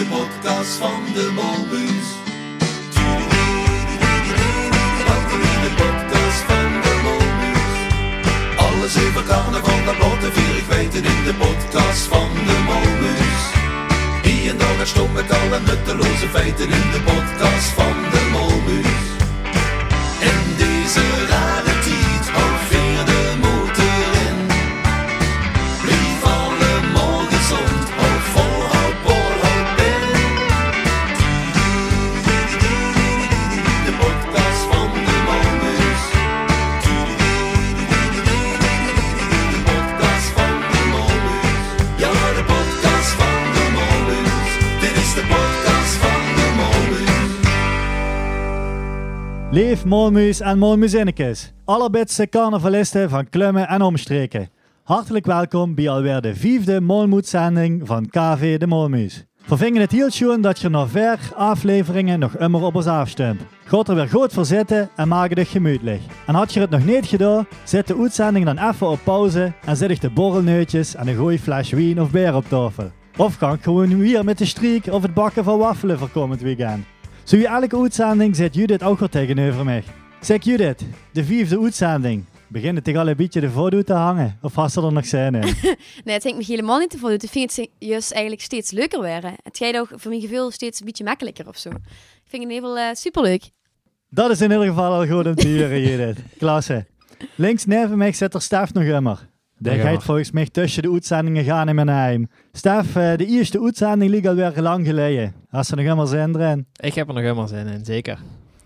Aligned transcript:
de 0.00 0.06
podcast 0.06 0.74
van 0.76 1.02
de 1.14 1.30
Molbus. 1.34 2.06
De 5.62 5.72
podcast 5.76 6.42
van 6.48 6.72
de. 6.82 7.18
Alles 8.56 8.96
over 9.06 9.24
carnaval, 9.24 9.84
dat 9.84 9.98
lot 9.98 10.24
en 10.24 10.32
vier 10.32 10.56
ik 10.56 10.64
in 10.94 11.24
de 11.24 11.34
podcast 11.38 12.02
van 12.02 12.28
de 12.46 12.58
Molbus. 12.66 13.40
Wie 14.22 14.50
en 14.50 14.58
dan 14.58 14.78
het 14.78 14.88
stom 14.88 15.12
met 15.12 15.30
alle 15.30 15.60
nutteloze 15.60 16.28
feiten 16.28 16.70
in 16.70 16.90
de 16.92 17.00
podcast 17.04 17.68
van 17.68 17.96
de 18.10 18.28
Molbus. 18.32 19.09
Molmuis 49.84 50.40
en 50.40 50.58
Molmuzinnekes, 50.58 51.52
allerbitste 51.64 52.28
carnavalisten 52.28 53.10
van 53.10 53.28
Klummen 53.28 53.68
en 53.68 53.82
omstreken. 53.82 54.48
Hartelijk 54.82 55.26
welkom 55.26 55.74
bij 55.74 55.88
alweer 55.88 56.20
de 56.20 56.34
vijfde 56.34 56.80
Molmoedzending 56.80 57.86
van 57.86 58.08
KV 58.08 58.58
de 58.58 58.66
Molmuis. 58.66 59.24
We 59.46 59.56
vingen 59.56 59.80
het 59.80 60.12
schoon 60.12 60.40
dat 60.40 60.58
je 60.58 60.68
nog 60.68 60.90
ver 60.90 61.18
afleveringen 61.34 62.18
nog 62.18 62.36
immer 62.36 62.62
op 62.62 62.74
ons 62.74 62.86
afstemt. 62.86 63.40
God 63.66 63.88
er 63.88 63.94
weer 63.94 64.08
goed 64.08 64.32
voor 64.32 64.44
zitten 64.44 64.90
en 64.96 65.08
maak 65.08 65.34
het 65.34 65.48
gemütlich. 65.48 66.02
En 66.26 66.34
had 66.34 66.52
je 66.52 66.60
het 66.60 66.70
nog 66.70 66.84
niet 66.84 67.06
gedaan, 67.06 67.46
zet 67.64 67.86
de 67.86 67.96
uitzending 67.96 68.44
dan 68.44 68.68
even 68.68 68.88
op 68.88 69.00
pauze 69.04 69.52
en 69.64 69.76
zet 69.76 69.90
ik 69.90 70.00
de 70.00 70.10
borrelneutjes 70.10 70.94
en 70.94 71.08
een 71.08 71.16
goeie 71.16 71.38
fles 71.38 71.70
wien 71.70 72.00
of 72.00 72.10
beer 72.10 72.34
op 72.34 72.44
tafel. 72.48 72.90
Of 73.16 73.38
kan 73.38 73.52
ik 73.52 73.62
gewoon 73.62 73.98
weer 73.98 74.24
met 74.24 74.38
de 74.38 74.44
streek 74.44 74.86
of 74.86 75.02
het 75.02 75.14
bakken 75.14 75.44
van 75.44 75.58
waffelen 75.58 75.98
voor 75.98 76.08
komend 76.08 76.40
weekend. 76.40 76.84
Zo 77.30 77.36
wie 77.36 77.46
elke 77.46 77.80
uitzending 77.80 78.36
zit 78.36 78.54
Judith 78.54 78.82
ook 78.82 78.98
weer 78.98 79.08
tegenover 79.08 79.64
mij. 79.64 79.84
Zeg 80.20 80.44
Judith, 80.44 80.84
de 81.12 81.24
vijfde 81.24 81.60
uitzending. 81.60 82.24
Het 82.52 82.84
toch 82.84 82.96
al 82.96 83.08
een 83.08 83.16
beetje 83.16 83.40
de 83.40 83.50
voordoet 83.50 83.86
te 83.86 83.92
hangen? 83.92 84.38
Of 84.42 84.54
hast 84.54 84.76
er 84.76 84.84
er 84.84 84.92
nog 84.92 85.06
zin 85.06 85.34
in? 85.34 85.40
Nee, 86.04 86.14
het 86.14 86.24
hangt 86.24 86.38
me 86.38 86.44
helemaal 86.44 86.78
niet 86.78 86.90
te 86.90 86.98
uit. 87.02 87.22
Ik 87.22 87.30
vind 87.30 87.56
het 87.56 87.68
juist 87.78 88.12
eigenlijk 88.12 88.42
steeds 88.42 88.70
leuker 88.70 88.98
worden. 88.98 89.34
Het 89.42 89.56
gaat 89.56 89.76
ook 89.76 89.88
voor 89.94 90.10
mijn 90.10 90.22
gevoel 90.22 90.50
steeds 90.50 90.80
een 90.80 90.86
beetje 90.86 91.04
makkelijker 91.04 91.48
of 91.48 91.58
zo. 91.58 91.68
Ik 91.68 91.76
vind 92.24 92.42
het 92.42 92.50
in 92.50 92.50
ieder 92.50 92.68
geval 92.68 92.78
eh, 92.78 92.94
superleuk. 92.94 93.50
Dat 94.08 94.30
is 94.30 94.40
in 94.40 94.50
ieder 94.50 94.66
geval 94.66 94.92
al 94.92 95.06
goed 95.06 95.26
om 95.26 95.34
te 95.34 95.48
horen, 95.48 95.80
Judith. 95.88 96.18
Klasse. 96.38 96.86
Links 97.34 97.64
neven 97.64 97.98
mij 97.98 98.12
zit 98.12 98.34
er 98.34 98.42
Stef 98.42 98.72
nog 98.72 98.84
immer. 98.84 99.28
Die 99.62 99.72
Nog 99.72 99.82
gaat 99.82 100.04
volgens 100.04 100.30
mij 100.30 100.46
tussen 100.46 100.82
de 100.82 100.92
uitzendingen 100.92 101.44
gaan 101.44 101.68
in 101.68 101.74
mijn 101.74 101.88
heim. 101.88 102.28
Stef, 102.52 102.96
eh, 102.96 103.16
de 103.16 103.26
eerste 103.26 103.62
uitzending 103.62 104.10
liep 104.10 104.26
alweer 104.26 104.52
lang 104.56 104.86
geleden. 104.86 105.34
Hast 105.48 105.70
er 105.70 105.76
nog 105.76 105.84
helemaal 105.84 106.06
zin 106.06 106.34
erin? 106.36 106.66
Ik 106.80 106.94
heb 106.94 107.08
er 107.08 107.14
nog 107.14 107.22
helemaal 107.22 107.48
zin 107.48 107.66
in, 107.66 107.84
zeker. 107.84 108.18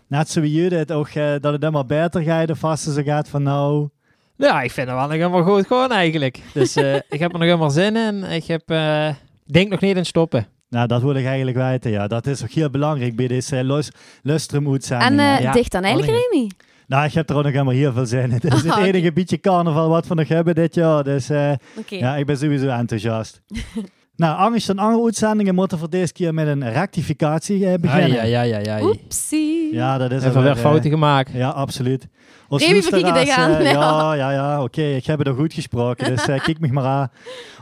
Net 0.09 0.31
zo 0.31 0.41
wie 0.41 0.53
Judith 0.53 0.93
ook, 0.93 1.09
eh, 1.09 1.31
dat 1.41 1.53
het 1.53 1.63
helemaal 1.63 1.85
beter 1.85 2.23
gaat 2.23 2.51
of 2.51 2.59
vast 2.59 2.85
ze 2.93 3.03
gaat 3.03 3.29
van 3.29 3.43
nou... 3.43 3.89
Ja, 4.37 4.63
ik 4.63 4.71
vind 4.71 4.87
het 4.89 4.97
wel 4.97 5.07
nog 5.07 5.17
helemaal 5.17 5.43
goed 5.43 5.67
gewoon 5.67 5.91
eigenlijk. 5.93 6.41
Dus 6.53 6.77
eh, 6.77 6.95
ik 7.15 7.21
heb 7.21 7.33
er 7.33 7.39
nog 7.39 7.47
helemaal 7.49 7.71
zin 7.71 7.97
in. 7.97 8.23
Ik 8.25 8.45
heb, 8.45 8.63
eh, 8.71 9.09
denk 9.47 9.71
nog 9.71 9.81
niet 9.81 9.97
in 9.97 10.07
stoppen. 10.07 10.47
Nou, 10.69 10.87
dat 10.87 11.03
wil 11.03 11.15
ik 11.15 11.27
eigenlijk 11.27 11.57
weten, 11.57 11.91
ja. 11.91 12.07
Dat 12.07 12.27
is 12.27 12.43
ook 12.43 12.51
heel 12.51 12.71
belangrijk 12.71 13.17
bij 13.17 13.27
deze 13.29 13.57
uh, 13.57 13.63
lus, 13.63 13.91
lustrum 14.23 14.65
En 14.67 14.73
uitzending. 14.73 15.21
eh, 15.21 15.41
Ja, 15.41 15.53
dicht 15.53 15.73
dan 15.73 15.83
eigenlijk. 15.83 16.19
Remy? 16.31 16.49
Nou, 16.87 17.05
ik 17.05 17.13
heb 17.13 17.31
er 17.31 17.37
ook 17.37 17.43
nog 17.43 17.53
helemaal 17.53 17.75
heel 17.75 17.93
veel 17.93 18.07
zin 18.07 18.23
in. 18.23 18.31
Het 18.31 18.45
is 18.45 18.63
het 18.63 18.77
enige 18.77 19.13
beetje 19.13 19.41
carnaval 19.41 19.89
wat 19.89 20.07
we 20.07 20.15
nog 20.15 20.29
hebben 20.29 20.55
dit 20.55 20.75
jaar. 20.75 21.05
Dus 21.05 21.31
eh, 21.31 21.53
ja, 21.87 22.17
ik 22.17 22.27
ben 22.27 22.37
sowieso 22.37 22.69
enthousiast. 22.69 23.43
nou, 24.17 24.39
angst 24.39 24.69
en 24.69 24.79
andere 24.79 25.05
uitzendingen 25.05 25.55
moeten 25.55 25.79
voor 25.79 25.91
deze 25.91 26.13
keer 26.13 26.35
met 26.35 26.47
een 26.47 26.73
rectificatie 26.73 27.67
eh, 27.67 27.79
beginnen. 27.81 28.11
Ja, 28.11 28.23
ja, 28.23 28.43
ja, 28.43 28.59
ja. 28.59 28.83
Oepsie. 28.83 29.75
Ja, 29.75 29.99
dat 29.99 30.13
is 30.13 30.25
Even 30.25 30.43
weer 30.43 30.51
eh, 30.51 30.57
fouten 30.57 30.91
gemaakt. 30.91 31.31
Ja, 31.33 31.49
absoluut. 31.49 32.09
Als 32.49 32.71
luisteraars, 32.71 33.19
eh, 33.19 33.73
ja, 33.73 34.15
Ja. 34.15 34.31
ja, 34.33 34.63
oké. 34.63 34.83
ik 34.83 35.07
heb 35.07 35.19
het 35.19 35.27
er 35.27 35.35
goed 35.35 35.53
gesproken, 35.53 36.07
dus 36.17 36.27
eh, 36.27 36.43
kijk 36.43 36.61
me 36.61 36.69
maar 36.69 36.85
aan. 36.85 37.11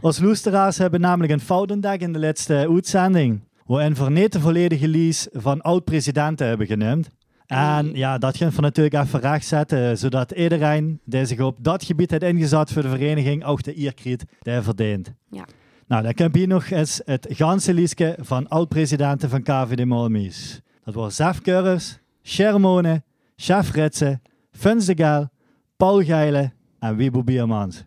Als 0.00 0.19
luisteraars 0.19 0.78
hebben 0.78 1.00
namelijk 1.00 1.33
een 1.33 1.41
fout 1.41 1.71
ontdekt 1.71 2.03
in 2.03 2.12
de 2.12 2.19
laatste 2.19 2.66
uitzending. 2.71 3.41
Waarin 3.66 3.94
we 3.94 4.10
niet 4.10 4.33
de 4.33 4.41
volledige 4.41 4.89
lease 4.89 5.31
van 5.33 5.60
oud-presidenten 5.60 6.47
hebben 6.47 6.66
genoemd. 6.66 7.10
En 7.52 7.94
ja, 7.94 8.18
dat 8.18 8.36
gaan 8.36 8.50
we 8.50 8.60
natuurlijk 8.60 8.94
even 8.94 9.20
rechtzetten, 9.20 9.98
zodat 9.98 10.30
iedereen 10.30 11.00
die 11.04 11.24
zich 11.24 11.40
op 11.40 11.56
dat 11.60 11.84
gebied 11.84 12.10
heeft 12.10 12.22
ingezet 12.22 12.72
voor 12.72 12.82
de 12.82 12.88
vereniging 12.88 13.44
ook 13.44 13.62
de 13.62 13.78
eer 13.78 13.94
krijgt 13.94 14.24
die 14.38 14.60
verdient. 14.60 15.12
Ja. 15.30 15.44
Nou, 15.86 16.02
dan 16.02 16.12
heb 16.16 16.34
je 16.34 16.46
nog 16.46 16.70
eens 16.70 17.00
het 17.04 17.26
ganse 17.30 17.74
lijstje 17.74 18.16
van 18.20 18.48
oud-presidenten 18.48 19.28
van 19.28 19.42
KVD 19.42 19.84
Molmies. 19.84 20.60
Dat 20.84 20.94
waren 20.94 21.12
Zef 21.12 21.41
Kurres, 21.41 21.98
Shermone, 22.22 23.02
Chef 23.36 23.72
Ritsen, 23.72 24.22
Funs 24.50 24.86
de 24.86 24.96
Gaal, 24.96 25.30
Paul 25.76 26.04
Geile 26.04 26.52
en 26.78 26.96
Wiebo 26.96 27.22
Biermans. 27.22 27.84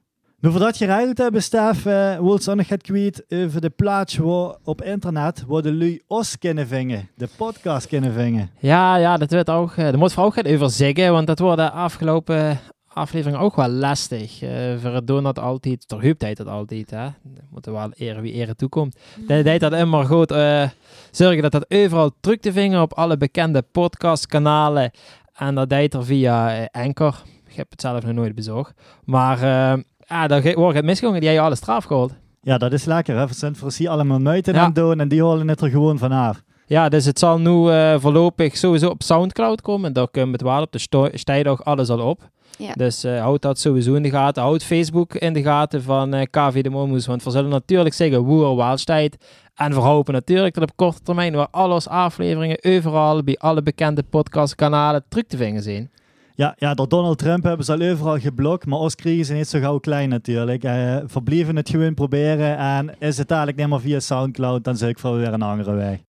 Voordat 0.51 0.77
je 0.77 0.85
geregeld 0.85 1.17
hebben, 1.17 1.43
Stef, 1.43 1.77
uh, 1.85 2.15
wil 2.19 2.39
je 2.43 2.49
ook 2.49 2.55
nog 2.55 2.67
het 2.67 2.81
kwijt 2.81 3.23
over 3.29 3.61
de 3.61 3.69
plaats 3.69 4.17
waar, 4.17 4.55
op 4.63 4.81
internet 4.81 5.43
waar 5.47 5.61
de 5.61 5.73
lui 5.73 6.01
os 6.07 6.37
kunnen 6.37 6.67
vingen, 6.67 7.09
de 7.15 7.27
podcast 7.37 7.87
kunnen 7.87 8.13
vingen. 8.13 8.49
Ja, 8.59 8.95
ja, 8.95 9.17
dat 9.17 9.31
wordt 9.31 9.49
ook. 9.49 9.69
eh, 9.71 9.75
Daar 9.75 9.97
moet 9.97 10.13
vooral 10.13 10.33
ook 10.37 10.47
over 10.47 10.69
zeggen, 10.69 11.11
want 11.11 11.27
dat 11.27 11.39
wordt 11.39 11.57
de 11.57 11.71
afgelopen 11.71 12.59
aflevering 12.87 13.41
ook 13.41 13.55
wel 13.55 13.69
lastig. 13.69 14.41
Eh 14.41 14.49
voor 14.81 14.93
het 14.93 15.07
doen 15.07 15.23
dat 15.23 15.39
altijd, 15.39 15.87
ter 15.87 16.15
deed 16.17 16.37
dat 16.37 16.47
altijd, 16.47 16.89
hè. 16.91 17.05
We 17.05 17.41
moeten 17.49 17.71
wel 17.71 17.91
eren 17.95 18.21
wie 18.21 18.33
eren 18.33 18.55
toekomt. 18.55 18.95
Dat 19.27 19.43
deed 19.43 19.59
dat 19.59 19.73
immer 19.73 20.05
goed. 20.05 20.31
eh, 20.31 20.69
zorgen 21.11 21.41
dat 21.41 21.51
dat 21.51 21.65
overal 21.69 22.11
terug 22.19 22.39
te 22.39 22.51
vingen 22.51 22.81
op 22.81 22.93
alle 22.93 23.17
bekende 23.17 23.61
podcastkanalen. 23.71 24.91
En 25.33 25.55
dat 25.55 25.69
deed 25.69 25.93
er 25.93 26.05
via 26.05 26.55
eh, 26.57 26.83
Anchor. 26.83 27.21
Ik 27.47 27.55
heb 27.55 27.71
het 27.71 27.81
zelf 27.81 28.03
nog 28.03 28.13
nooit 28.13 28.35
bezorgd. 28.35 28.73
Maar 29.03 29.41
eh, 29.41 29.79
ja, 30.07 30.27
dan 30.27 30.41
wordt 30.53 30.75
het 30.75 30.85
misgegaan. 30.85 31.19
Die 31.19 31.27
heb 31.27 31.37
je 31.37 31.43
alle 31.43 31.55
straf 31.55 31.83
gehaald. 31.83 32.13
Ja, 32.41 32.57
dat 32.57 32.71
is 32.73 32.85
lekker. 32.85 33.17
Hè? 33.17 33.27
We 33.27 33.33
zijn 33.33 33.55
voor 33.55 33.71
allemaal 33.89 34.19
muiten 34.19 34.53
Ja. 34.53 34.59
aan 34.59 34.65
het 34.65 34.75
doen 34.75 34.99
en 34.99 35.07
die 35.07 35.21
holen 35.21 35.47
het 35.47 35.61
er 35.61 35.69
gewoon 35.69 35.97
vanaf. 35.97 36.41
Ja, 36.67 36.89
dus 36.89 37.05
het 37.05 37.19
zal 37.19 37.39
nu 37.39 37.69
eh, 37.69 37.95
voorlopig 37.99 38.57
sowieso 38.57 38.89
op 38.89 39.03
Soundcloud 39.03 39.61
komen. 39.61 39.93
Daar 39.93 40.09
kunnen 40.11 40.31
we 40.31 40.37
het 40.37 40.53
wel 40.53 40.61
op 40.61 40.71
de 40.71 41.09
stijdag 41.13 41.63
alles 41.65 41.89
al 41.89 41.99
op. 41.99 42.29
Ja. 42.57 42.73
Dus 42.73 43.03
eh, 43.03 43.19
houd 43.21 43.41
dat 43.41 43.59
sowieso 43.59 43.93
in 43.93 44.03
de 44.03 44.09
gaten. 44.09 44.43
Houd 44.43 44.63
Facebook 44.63 45.13
in 45.13 45.33
de 45.33 45.41
gaten 45.43 45.83
van 45.83 46.13
eh, 46.13 46.25
KV 46.29 46.63
de 46.63 46.69
Momus. 46.69 47.05
Want 47.05 47.23
we 47.23 47.29
zullen 47.31 47.49
natuurlijk 47.49 47.95
zeggen 47.95 48.17
er 48.17 48.55
wel 48.55 48.77
staat. 48.77 49.15
En 49.55 49.71
we 49.71 49.79
hopen 49.79 50.13
natuurlijk 50.13 50.53
dat 50.53 50.63
op 50.63 50.75
korte 50.75 51.01
termijn 51.03 51.33
waar 51.33 51.47
alles 51.51 51.87
afleveringen 51.87 52.57
overal 52.63 53.23
bij 53.23 53.37
alle 53.37 53.61
bekende 53.61 54.03
podcastkanalen 54.03 55.03
terug 55.09 55.25
te 55.27 55.37
vinden 55.37 55.63
zijn. 55.63 55.91
Ja, 56.37 56.55
ja, 56.57 56.73
door 56.73 56.87
Donald 56.87 57.17
Trump 57.17 57.43
hebben 57.43 57.65
ze 57.65 57.71
al 57.71 57.81
overal 57.81 58.19
geblokt, 58.19 58.65
maar 58.65 58.79
ons 58.79 58.95
kregen 58.95 59.25
ze 59.25 59.33
niet 59.33 59.47
zo 59.47 59.59
gauw 59.59 59.79
klein 59.79 60.09
natuurlijk. 60.09 60.63
Eh 60.63 60.97
verblijven 61.05 61.55
het 61.55 61.69
gewoon 61.69 61.93
proberen 61.93 62.57
en 62.57 62.95
is 62.99 63.17
het 63.17 63.29
eigenlijk 63.29 63.59
niet 63.59 63.69
meer 63.69 63.81
via 63.81 63.99
Soundcloud, 63.99 64.63
dan 64.63 64.77
zou 64.77 64.91
ik 64.91 64.99
voor 64.99 65.17
weer 65.17 65.33
een 65.33 65.41
andere 65.41 65.73
weg. 65.73 65.99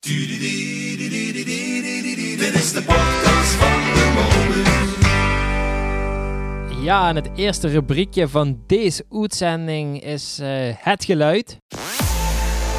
Dit 2.38 2.54
is 2.54 2.72
de 2.72 2.82
podcast 2.82 3.52
van 3.52 3.80
de 3.94 4.12
Molbus. 4.14 4.74
Ja, 6.84 7.08
en 7.08 7.16
het 7.16 7.30
eerste 7.34 7.68
rubriekje 7.68 8.28
van 8.28 8.58
deze 8.66 9.04
uitzending 9.10 10.02
is 10.02 10.38
eh, 10.38 10.48
het 10.76 11.04
geluid. 11.04 11.58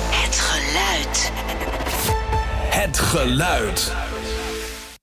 Het 0.10 0.36
geluid. 0.36 1.32
Het 2.70 3.00
geluid. 3.00 4.07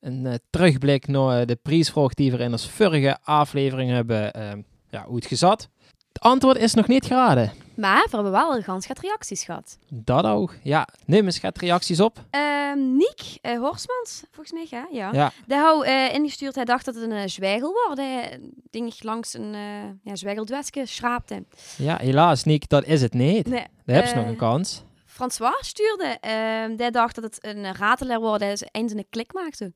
Een 0.04 0.26
eh, 0.26 0.34
terugblik 0.50 1.06
naar 1.06 1.40
eh, 1.40 1.46
de 1.46 1.58
prijsvraag 1.62 2.14
die 2.14 2.32
we 2.32 2.38
in 2.38 2.52
onze 2.52 2.70
vorige 2.70 3.18
aflevering 3.22 3.90
hebben 3.90 4.32
eh, 4.32 4.52
ja, 4.90 5.06
uitgezet. 5.12 5.68
Het 6.12 6.22
antwoord 6.22 6.56
is 6.56 6.74
nog 6.74 6.86
niet 6.86 7.06
geraden. 7.06 7.52
Maar 7.76 8.02
we 8.02 8.10
hebben 8.10 8.32
wel 8.32 8.56
een 8.56 8.62
gans 8.62 8.86
gaat 8.86 8.98
reacties 8.98 9.44
gehad. 9.44 9.78
Dat 9.88 10.24
ook. 10.24 10.54
Ja, 10.62 10.88
neem 11.06 11.24
eens 11.24 11.38
gaat 11.38 11.58
reacties 11.58 12.00
op. 12.00 12.24
Ehm 12.30 12.54
Niek 12.76 13.38
eh, 13.40 13.58
Horsmans, 13.58 14.22
volgens 14.30 14.52
mij, 14.52 14.66
ja. 14.70 14.86
ja. 14.90 15.10
Ja. 15.12 15.32
Die 15.46 15.56
hou 15.56 15.86
eh, 15.86 16.14
ingestuurd, 16.14 16.54
hij 16.54 16.64
dacht 16.64 16.84
dat 16.84 16.94
het 16.94 17.04
een 17.04 17.16
uh, 17.16 17.22
zwijgel 17.26 17.72
was. 17.72 17.98
Hij 17.98 18.40
ding 18.70 19.02
langs 19.02 19.34
een 19.34 19.54
uh, 19.54 19.60
ja, 20.02 20.16
zwijgeldwesje 20.16 20.86
schraapte. 20.86 21.44
Ja, 21.76 21.96
helaas, 21.96 22.44
Niek, 22.44 22.68
dat 22.68 22.84
is 22.84 23.02
het 23.02 23.12
niet. 23.12 23.46
Nee, 23.46 23.66
Daar 23.84 23.96
heb 23.96 24.06
je 24.06 24.14
nog 24.14 24.26
een 24.26 24.36
kans. 24.36 24.82
François 25.06 25.66
stuurde, 25.66 26.18
uh, 26.26 26.76
die 26.76 26.90
dacht 26.90 27.14
dat 27.14 27.24
het 27.24 27.38
een 27.40 27.74
ratelaar 27.74 28.20
was, 28.20 28.58
ze 28.58 28.68
eens 28.70 28.92
een 28.92 29.06
klik 29.10 29.32
maakte. 29.32 29.72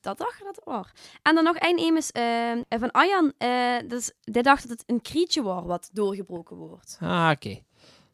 Dat 0.00 0.18
dacht 0.18 0.38
je 0.38 0.44
dat 0.44 0.56
het 0.56 0.64
was. 0.64 0.86
En 1.22 1.34
dan 1.34 1.44
nog 1.44 1.56
één 1.56 1.76
immers 1.76 2.10
uh, 2.12 2.24
van 2.68 2.90
Ayan, 2.90 3.32
uh, 3.38 3.88
dus 3.88 4.12
die 4.20 4.42
dacht 4.42 4.68
dat 4.68 4.78
het 4.78 4.82
een 4.86 5.02
krietje 5.02 5.42
was 5.42 5.64
wat 5.64 5.90
doorgebroken 5.92 6.56
wordt. 6.56 6.98
Ah, 7.00 7.30
oké. 7.32 7.46
Okay. 7.46 7.64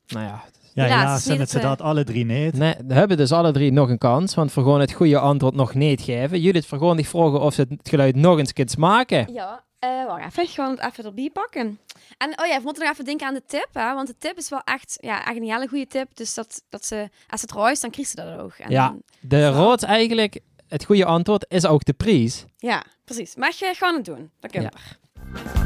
Nou 0.07 0.25
ja, 0.25 0.43
Ja, 0.73 0.85
helaas 0.85 1.13
niet 1.15 1.23
zijn 1.23 1.41
het 1.41 1.51
ze 1.51 1.59
dat 1.59 1.81
alle 1.81 2.05
drie 2.05 2.25
niet. 2.25 2.57
Nee, 2.57 2.75
we 2.87 2.95
hebben 2.95 3.17
dus 3.17 3.33
alle 3.33 3.53
drie 3.53 3.73
nog 3.73 3.89
een 3.89 3.99
kans, 3.99 4.35
want 4.35 4.53
voor 4.53 4.63
gewoon 4.63 4.81
het 4.81 4.93
goede 4.93 5.19
antwoord 5.19 5.55
nog 5.55 5.75
niet 5.75 6.01
geven. 6.03 6.41
Judith, 6.41 6.67
voor 6.67 6.79
gewoon 6.79 6.97
die 6.97 7.09
vragen 7.09 7.41
of 7.41 7.55
ze 7.55 7.67
het 7.69 7.89
geluid 7.89 8.17
nog 8.17 8.39
eens 8.39 8.53
kunt 8.53 8.77
maken. 8.77 9.33
Ja, 9.33 9.65
eh 9.79 10.07
wacht 10.07 10.25
even. 10.25 10.47
Gewoon 10.47 10.71
het 10.71 10.81
even 10.85 11.05
erbij 11.05 11.31
pakken. 11.33 11.79
En 12.19 12.31
oh 12.41 12.47
ja, 12.47 12.57
we 12.57 12.63
moeten 12.65 12.83
nog 12.83 12.93
even 12.93 13.05
denken 13.05 13.27
aan 13.27 13.35
de 13.35 13.43
tip, 13.47 13.69
hè? 13.73 13.95
Want 13.95 14.07
de 14.07 14.17
tip 14.19 14.37
is 14.37 14.49
wel 14.49 14.63
echt, 14.65 14.99
ja, 15.01 15.27
echt 15.27 15.37
een 15.37 15.43
hele 15.43 15.69
goede 15.69 15.87
tip. 15.87 16.17
Dus 16.17 16.35
dat, 16.35 16.63
dat 16.69 16.87
ze, 16.87 17.09
als 17.29 17.41
het 17.41 17.53
ruist, 17.53 17.83
dan 17.83 17.91
krijgt 17.91 18.11
ze 18.11 18.17
dat 18.17 18.39
ook. 18.39 18.53
En 18.53 18.71
Ja. 18.71 18.95
De 19.21 19.49
rood 19.49 19.83
eigenlijk, 19.83 20.41
het 20.75 20.85
goede 20.85 21.05
antwoord 21.05 21.45
is 21.49 21.67
ook 21.67 21.85
de 21.85 21.93
prijs. 21.93 22.45
ja, 22.57 22.85
precies. 23.05 23.37
Maar 23.37 23.53
je 23.59 23.75
gewoon 23.77 23.95
het 23.95 24.05
doen. 24.05 24.31
Er. 24.41 24.51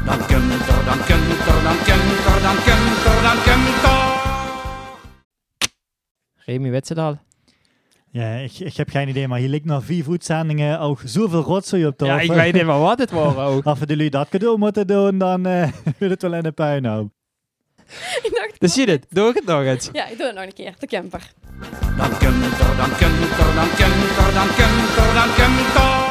Dan 0.05 0.25
kunt 0.25 0.51
er, 0.51 0.85
dan 0.85 0.99
kunt 1.09 1.29
er, 1.49 1.63
dan 1.63 1.77
kunt 1.87 2.25
er, 2.29 2.41
dan 2.41 2.55
kunt 2.67 3.05
er, 3.05 3.21
dan 3.21 3.37
kunt 3.43 3.83
er. 3.83 4.17
Remy? 6.35 6.83
Ja, 8.11 8.35
ik, 8.35 8.59
ik 8.59 8.77
heb 8.77 8.89
geen 8.89 9.07
idee, 9.07 9.27
maar 9.27 9.39
hier 9.39 9.49
ligt 9.49 9.65
nog 9.65 9.83
vier 9.83 10.03
voetzendingen 10.03 10.79
ook 10.79 11.01
zoveel 11.05 11.41
rotzooi 11.41 11.85
op 11.85 11.97
tafel. 11.97 12.15
Ja, 12.15 12.21
ik 12.21 12.31
weet 12.31 12.53
niet 12.53 12.65
meer 12.65 12.79
wat 12.79 12.99
het 12.99 13.11
was 13.21 13.35
ook. 13.35 13.65
Als 13.65 13.79
we 13.79 13.85
jullie 13.85 14.09
dat 14.09 14.29
cadeau 14.29 14.57
moeten 14.57 14.87
doen, 14.87 15.17
dan 15.17 15.45
eh 15.45 15.71
wil 15.99 16.09
het 16.09 16.21
wel 16.21 16.33
in 16.33 16.43
de 16.43 16.51
puinhoop. 16.51 17.11
Ik 18.23 18.31
dacht, 18.33 18.59
Dus 18.59 18.75
Judith, 18.75 19.05
doe 19.09 19.31
het 19.33 19.45
nog 19.45 19.61
eens. 19.63 19.89
ja, 19.91 20.07
ik 20.07 20.17
doe 20.17 20.25
het 20.25 20.35
nog 20.35 20.43
een 20.45 20.53
keer. 20.53 20.73
De 20.79 20.87
camper. 20.87 21.31
Dan 21.97 22.17
kunt 22.17 22.43
er, 22.43 22.75
dan 22.77 22.89
er, 22.91 22.99
dan 23.55 23.67
er, 23.67 24.33
dan 24.33 24.47
er, 24.47 25.13
dan 25.13 25.83
er. 25.83 26.07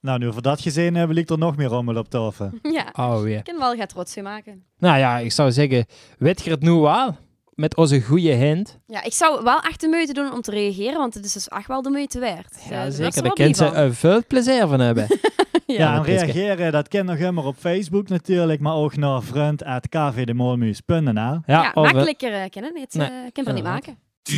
Nou, 0.00 0.18
nu 0.18 0.32
voor 0.32 0.42
dat 0.42 0.60
gezien 0.60 0.94
hebben, 0.94 1.16
ligt 1.16 1.30
er 1.30 1.38
nog 1.38 1.56
meer 1.56 1.66
rommel 1.66 1.96
op 1.96 2.08
tafel. 2.10 2.50
Ja, 2.72 2.92
Oh, 2.92 3.22
weer. 3.22 3.38
ik 3.38 3.44
kan 3.44 3.58
wel 3.58 3.74
gaat 3.76 3.88
trots 3.88 4.16
maken. 4.16 4.64
Nou 4.78 4.98
ja, 4.98 5.18
ik 5.18 5.32
zou 5.32 5.52
zeggen, 5.52 5.86
weet 6.18 6.42
je 6.44 6.50
het 6.50 6.60
nu 6.60 6.70
wel? 6.70 7.16
Met 7.54 7.76
onze 7.76 8.00
goede 8.00 8.30
hint. 8.32 8.78
Ja, 8.86 9.02
ik 9.02 9.12
zou 9.12 9.42
wel 9.44 9.60
echt 9.60 9.80
de 9.80 9.88
moeite 9.88 10.12
doen 10.12 10.32
om 10.32 10.40
te 10.40 10.50
reageren, 10.50 10.98
want 10.98 11.14
het 11.14 11.24
is 11.24 11.32
dus 11.32 11.48
echt 11.48 11.66
wel 11.66 11.82
de 11.82 11.90
moeite 11.90 12.20
waard. 12.20 12.54
Eh, 12.64 12.70
Ja, 12.70 12.84
was 12.84 12.94
zeker. 12.94 13.16
er 13.16 13.22
Daar 13.22 13.32
kunt 13.32 13.56
ze 13.56 13.64
er 13.64 13.94
veel 13.94 14.22
plezier 14.26 14.66
van 14.66 14.80
hebben. 14.80 15.06
Ja, 15.66 15.78
Ja. 15.78 15.94
en 15.96 16.04
reageren, 16.04 16.72
dat 16.72 16.88
kan 16.88 17.04
nog 17.04 17.16
helemaal 17.16 17.44
op 17.44 17.56
Facebook 17.58 18.08
natuurlijk, 18.08 18.60
maar 18.60 18.74
ook 18.74 18.96
naar 18.96 19.22
vriend.kvdemolmuis.nl. 19.22 21.12
Ja, 21.12 21.42
Ja, 21.46 21.70
of, 21.74 21.86
eh, 21.86 21.92
makkelijker 21.92 22.32
uh, 22.32 22.42
kennen 22.50 22.80
het. 22.80 22.94
Nee, 22.94 23.06
eh, 23.08 23.14
kan 23.32 23.46
er 23.46 23.52
niet 23.52 23.62
maken. 23.64 23.96
Dit 24.22 24.36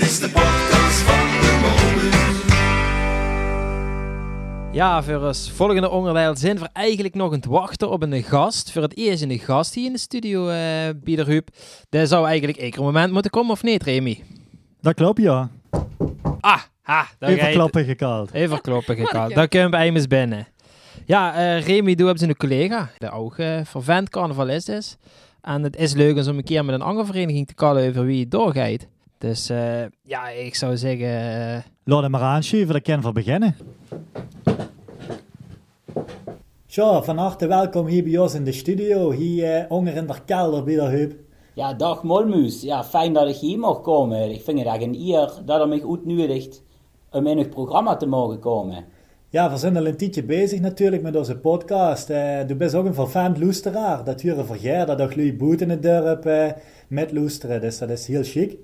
is 0.00 0.18
de 0.20 0.28
podcast 0.30 1.15
Ja, 4.76 5.02
voor 5.02 5.26
ons 5.26 5.50
volgende 5.50 5.90
onderdeel 5.90 6.36
zijn 6.36 6.58
we 6.58 6.68
eigenlijk 6.72 7.14
nog 7.14 7.26
aan 7.26 7.36
het 7.36 7.44
wachten 7.44 7.90
op 7.90 8.02
een 8.02 8.22
gast. 8.22 8.72
Voor 8.72 8.82
het 8.82 8.96
eerst 8.96 9.22
een 9.22 9.38
gast 9.38 9.74
hier 9.74 9.86
in 9.86 9.92
de 9.92 9.98
studio, 9.98 10.48
eh 10.48 10.88
Biederhuub. 10.96 11.48
Dat 11.88 12.08
zou 12.08 12.26
eigenlijk 12.26 12.58
ieder 12.58 12.82
moment 12.82 13.12
moeten 13.12 13.30
komen, 13.30 13.50
of 13.50 13.62
niet, 13.62 13.82
Remy? 13.82 14.22
Dat 14.80 14.94
klopt, 14.94 15.20
ja. 15.20 15.50
Ah, 16.40 16.60
ha, 16.82 17.06
daar 17.18 17.30
Even 17.30 17.50
klappen 17.52 17.84
gekald. 17.84 18.32
Even 18.32 18.60
kloppen, 18.60 18.96
gekald. 19.04 19.28
een 19.28 19.34
Daar 19.34 19.48
kunnen 19.48 19.70
we 19.70 19.84
immers 19.84 20.06
binnen. 20.06 20.46
Ja, 21.04 21.34
eh 21.34 21.66
Remy, 21.66 21.94
doe 21.94 22.06
hebben 22.06 22.24
ze 22.24 22.28
een 22.28 22.36
collega, 22.36 22.90
die 22.98 23.10
ook 23.10 23.38
eh 23.38 23.60
vervent 23.64 24.10
carnavalist 24.10 24.68
is. 24.68 24.96
En 25.40 25.62
het 25.62 25.76
is 25.76 25.94
leuk 25.94 26.16
om 26.26 26.36
een 26.36 26.44
keer 26.44 26.64
met 26.64 26.74
een 26.74 26.82
andere 26.82 27.06
vereniging 27.06 27.46
te 27.46 27.54
kallen 27.54 27.88
over 27.88 28.04
wie 28.04 28.20
het 28.20 28.30
doorgaat. 28.30 28.86
Dus 29.26 29.48
eh, 29.50 29.82
ja, 30.02 30.28
ik 30.28 30.54
zou 30.54 30.76
zeggen... 30.76 31.08
eh, 31.08 31.58
Laat 31.84 32.02
hem 32.02 32.10
maar 32.10 32.20
aanschuiven, 32.20 32.72
dat 32.72 32.82
kan 32.82 33.02
voor 33.02 33.12
beginnen. 33.12 33.56
Zo, 36.66 37.00
van 37.00 37.16
harte 37.18 37.46
welkom 37.46 37.86
hier 37.86 38.04
bij 38.04 38.18
ons 38.18 38.34
in 38.34 38.44
de 38.44 38.52
studio, 38.52 39.10
hier 39.10 39.66
onder 39.68 39.94
in 39.96 40.06
de 40.06 40.14
kelder 40.24 40.64
bij 40.64 40.74
de 40.74 40.82
hub. 40.82 41.14
Ja, 41.54 41.74
dag 41.74 42.02
Molmuus. 42.02 42.62
Ja, 42.62 42.84
fijn 42.84 43.12
dat 43.12 43.28
ik 43.28 43.36
hier 43.36 43.58
mag 43.58 43.80
komen. 43.80 44.30
Ik 44.30 44.42
vind 44.42 44.58
het 44.58 44.68
echt 44.68 44.82
een 44.82 44.94
eer 44.94 45.32
dat 45.44 45.60
er 45.60 45.68
mij 45.68 45.82
uitnodigt 45.90 46.62
om 47.10 47.26
in 47.26 47.38
het 47.38 47.50
programma 47.50 47.96
te 47.96 48.06
mogen 48.06 48.38
komen. 48.38 48.84
Ja, 49.28 49.50
we 49.50 49.56
zijn 49.56 49.76
al 49.76 49.86
een 49.86 49.96
tijdje 49.96 50.24
bezig 50.24 50.60
natuurlijk 50.60 51.02
met 51.02 51.16
onze 51.16 51.36
podcast. 51.38 52.10
Eh, 52.10 52.46
du 52.46 52.54
bent 52.54 52.74
ook 52.74 52.86
een 52.86 52.94
vervent 52.94 53.38
loesteraar. 53.38 54.04
Dat 54.04 54.20
huren 54.20 54.46
vergeer, 54.46 54.86
dat 54.86 55.00
ook 55.00 55.12
jullie 55.12 55.36
boet 55.36 55.60
in 55.60 55.70
het 55.70 55.82
dorp 55.82 56.24
met 56.88 57.12
loesteren, 57.12 57.60
dus 57.60 57.78
dat 57.78 57.90
is 57.90 58.06
heel 58.06 58.22
chic. 58.22 58.56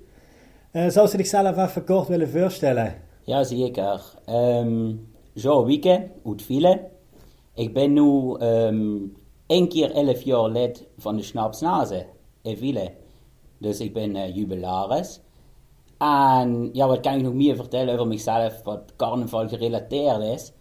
Eh, 0.73 0.89
zou 0.89 1.07
ze 1.07 1.17
zichzelf 1.17 1.57
even 1.57 1.85
kort 1.85 2.07
willen 2.07 2.29
voorstellen? 2.29 3.01
Ja, 3.23 3.43
zeker. 3.43 4.01
Ehm 4.25 4.95
zo, 5.35 5.65
Wieke, 5.65 6.09
uit 6.25 6.41
Viele. 6.41 6.89
Ik 7.53 7.73
ben 7.73 7.93
nu 7.93 8.35
één 9.45 9.67
keer 9.67 9.91
elf 9.91 10.21
jaar 10.21 10.49
lid 10.49 10.87
van 10.97 11.15
de 11.15 11.23
Snapsnaze 11.23 12.05
in 12.41 12.57
Viele. 12.57 12.91
Dus 13.57 13.79
ik 13.79 13.93
ben 13.93 14.15
eh, 14.15 14.35
jubilaris. 14.35 15.19
En 15.97 16.69
ja, 16.71 16.87
wat 16.87 16.99
kan 16.99 17.13
ik 17.15 17.21
nog 17.21 17.33
meer 17.33 17.55
vertellen 17.55 17.93
over 17.93 18.07
mezelf 18.07 18.63
wat 18.63 18.93
carnaval 18.95 19.47
gerelateerd 19.47 20.21
is? 20.21 20.53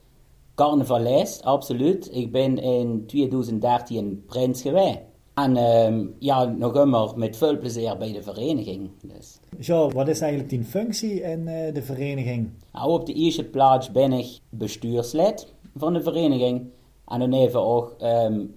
Carnavalist, 0.54 1.42
absoluut. 1.42 2.14
Ik 2.14 2.32
ben 2.32 2.58
in 2.58 3.06
2013 3.06 4.24
prins 4.26 4.62
geweest. 4.62 5.00
En 5.34 5.56
ehm, 5.56 6.06
ja, 6.18 6.44
nog 6.44 6.76
immer 6.76 7.12
met 7.16 7.36
veel 7.36 7.58
plezier 7.58 7.96
bij 7.96 8.12
de 8.12 8.22
vereniging. 8.22 8.90
Dus. 9.02 9.38
Jo, 9.58 9.90
wat 9.90 10.08
is 10.08 10.20
eigenlijk 10.20 10.50
die 10.50 10.64
functie 10.64 11.22
in 11.22 11.48
eh, 11.48 11.74
de 11.74 11.82
vereniging? 11.82 12.50
Nou, 12.72 12.90
op 12.90 13.06
de 13.06 13.12
eerste 13.12 13.44
plaats 13.44 13.90
ben 13.90 14.12
ik 14.12 14.38
bestuurslid 14.48 15.52
van 15.76 15.92
de 15.92 16.02
vereniging. 16.02 16.70
En 17.06 17.18
dan 17.18 17.32
even 17.32 17.60
ook 17.60 17.96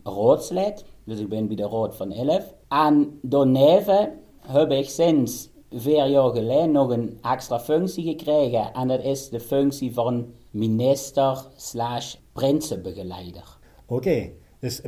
raadslid. 0.04 0.86
Dus 1.04 1.20
ik 1.20 1.30
ben 1.30 1.48
bij 1.48 1.56
de 1.56 1.68
raad 1.68 1.96
van 1.96 2.12
11. 2.12 2.54
En 2.68 3.20
daarneven 3.22 4.14
heb 4.40 4.72
ik 4.72 4.90
sinds 4.90 5.50
vier 5.72 6.08
jaar 6.08 6.30
geleden 6.30 6.72
nog 6.72 6.90
een 6.90 7.18
extra 7.22 7.60
functie 7.60 8.04
gekregen. 8.04 8.74
En 8.74 8.88
dat 8.88 9.04
is 9.04 9.30
de 9.30 9.40
functie 9.40 9.94
van 9.94 10.26
minister 10.52 11.46
slash 11.56 12.16
prinsenbegeleider. 12.34 13.58
Oké, 13.88 14.32
dus 14.66 14.82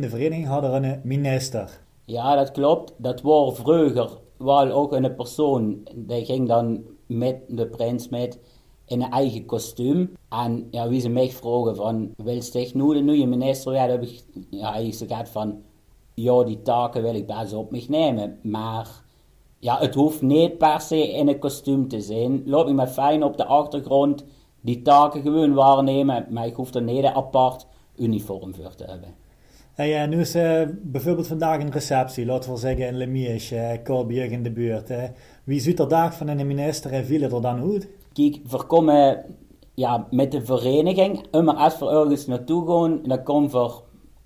de 0.00 0.08
vereniging 0.08 0.46
hadden 0.46 0.72
we 0.72 0.86
een 0.86 1.00
minister. 1.02 1.80
Ja, 2.04 2.34
dat 2.34 2.50
klopt. 2.50 2.92
Dat 2.96 3.20
was 3.20 3.56
vroeger 3.56 4.10
wel 4.36 4.70
ook 4.70 4.92
een 4.92 5.14
persoon. 5.14 5.88
Die 5.94 6.24
ging 6.24 6.48
dan 6.48 6.82
met 7.06 7.36
de 7.48 7.66
prins 7.66 8.08
met 8.08 8.38
in 8.86 9.02
een 9.02 9.10
eigen 9.10 9.46
kostuum. 9.46 10.16
En 10.28 10.68
ja, 10.70 10.88
wie 10.88 11.00
ze 11.00 11.08
mij 11.08 11.30
vroegen 11.30 11.76
van, 11.76 12.14
wil 12.16 12.34
je 12.34 12.70
nu 12.74 12.94
de 12.94 13.00
nieuwe 13.00 13.26
minister 13.26 13.72
werden, 13.72 14.00
heb 14.00 14.08
ik 14.08 14.24
ja, 14.50 14.74
ik 14.74 14.94
gezegd 14.94 15.28
van, 15.28 15.62
ja, 16.14 16.44
die 16.44 16.62
taken 16.62 17.02
wil 17.02 17.14
ik 17.14 17.26
best 17.26 17.52
op 17.52 17.70
mij 17.70 17.84
nemen. 17.88 18.38
Maar 18.42 19.02
ja, 19.58 19.78
het 19.78 19.94
hoeft 19.94 20.22
niet 20.22 20.58
per 20.58 20.80
se 20.80 21.12
in 21.12 21.28
een 21.28 21.38
kostuum 21.38 21.88
te 21.88 22.00
zijn. 22.00 22.42
Laat 22.46 22.66
me 22.66 22.72
maar 22.72 22.86
fijn 22.86 23.22
op 23.22 23.36
de 23.36 23.44
achtergrond 23.44 24.24
die 24.60 24.82
taken 24.82 25.22
gewoon 25.22 25.54
waarnemen. 25.54 26.26
Maar 26.30 26.46
ik 26.46 26.54
hoef 26.54 26.74
er 26.74 26.82
niet 26.82 27.04
een 27.04 27.14
apart 27.14 27.66
uniform 27.96 28.54
voor 28.54 28.74
te 28.74 28.84
hebben. 28.84 29.23
Hey, 29.74 30.02
eh, 30.02 30.08
nu 30.08 30.20
is 30.20 30.34
eh, 30.34 30.62
bijvoorbeeld 30.82 31.26
vandaag 31.26 31.60
een 31.60 31.70
receptie, 31.70 32.26
laten 32.26 32.52
we 32.52 32.58
zeggen 32.58 32.86
in 32.86 32.96
Lemiers, 32.96 33.52
uh, 33.52 33.58
bij 33.84 34.04
jullie 34.08 34.30
in 34.30 34.42
de 34.42 34.50
buurt. 34.50 34.92
Wie 35.44 35.60
ziet 35.60 35.78
er 35.78 35.88
dag 35.88 36.14
van 36.14 36.28
een 36.28 36.46
minister 36.46 36.92
en 36.92 37.04
viel 37.04 37.22
er 37.22 37.40
dan 37.40 37.72
uit? 37.72 37.88
Kijk, 38.12 38.40
we 38.50 38.64
komen 38.66 39.24
ja, 39.74 40.06
met 40.10 40.32
de 40.32 40.44
vereniging, 40.44 41.30
maar 41.30 41.54
als 41.54 41.78
we 41.78 41.88
ergens 41.88 42.26
naartoe 42.26 42.66
gaan, 42.66 43.00
dan 43.02 43.22
komen 43.22 43.50
we 43.50 43.70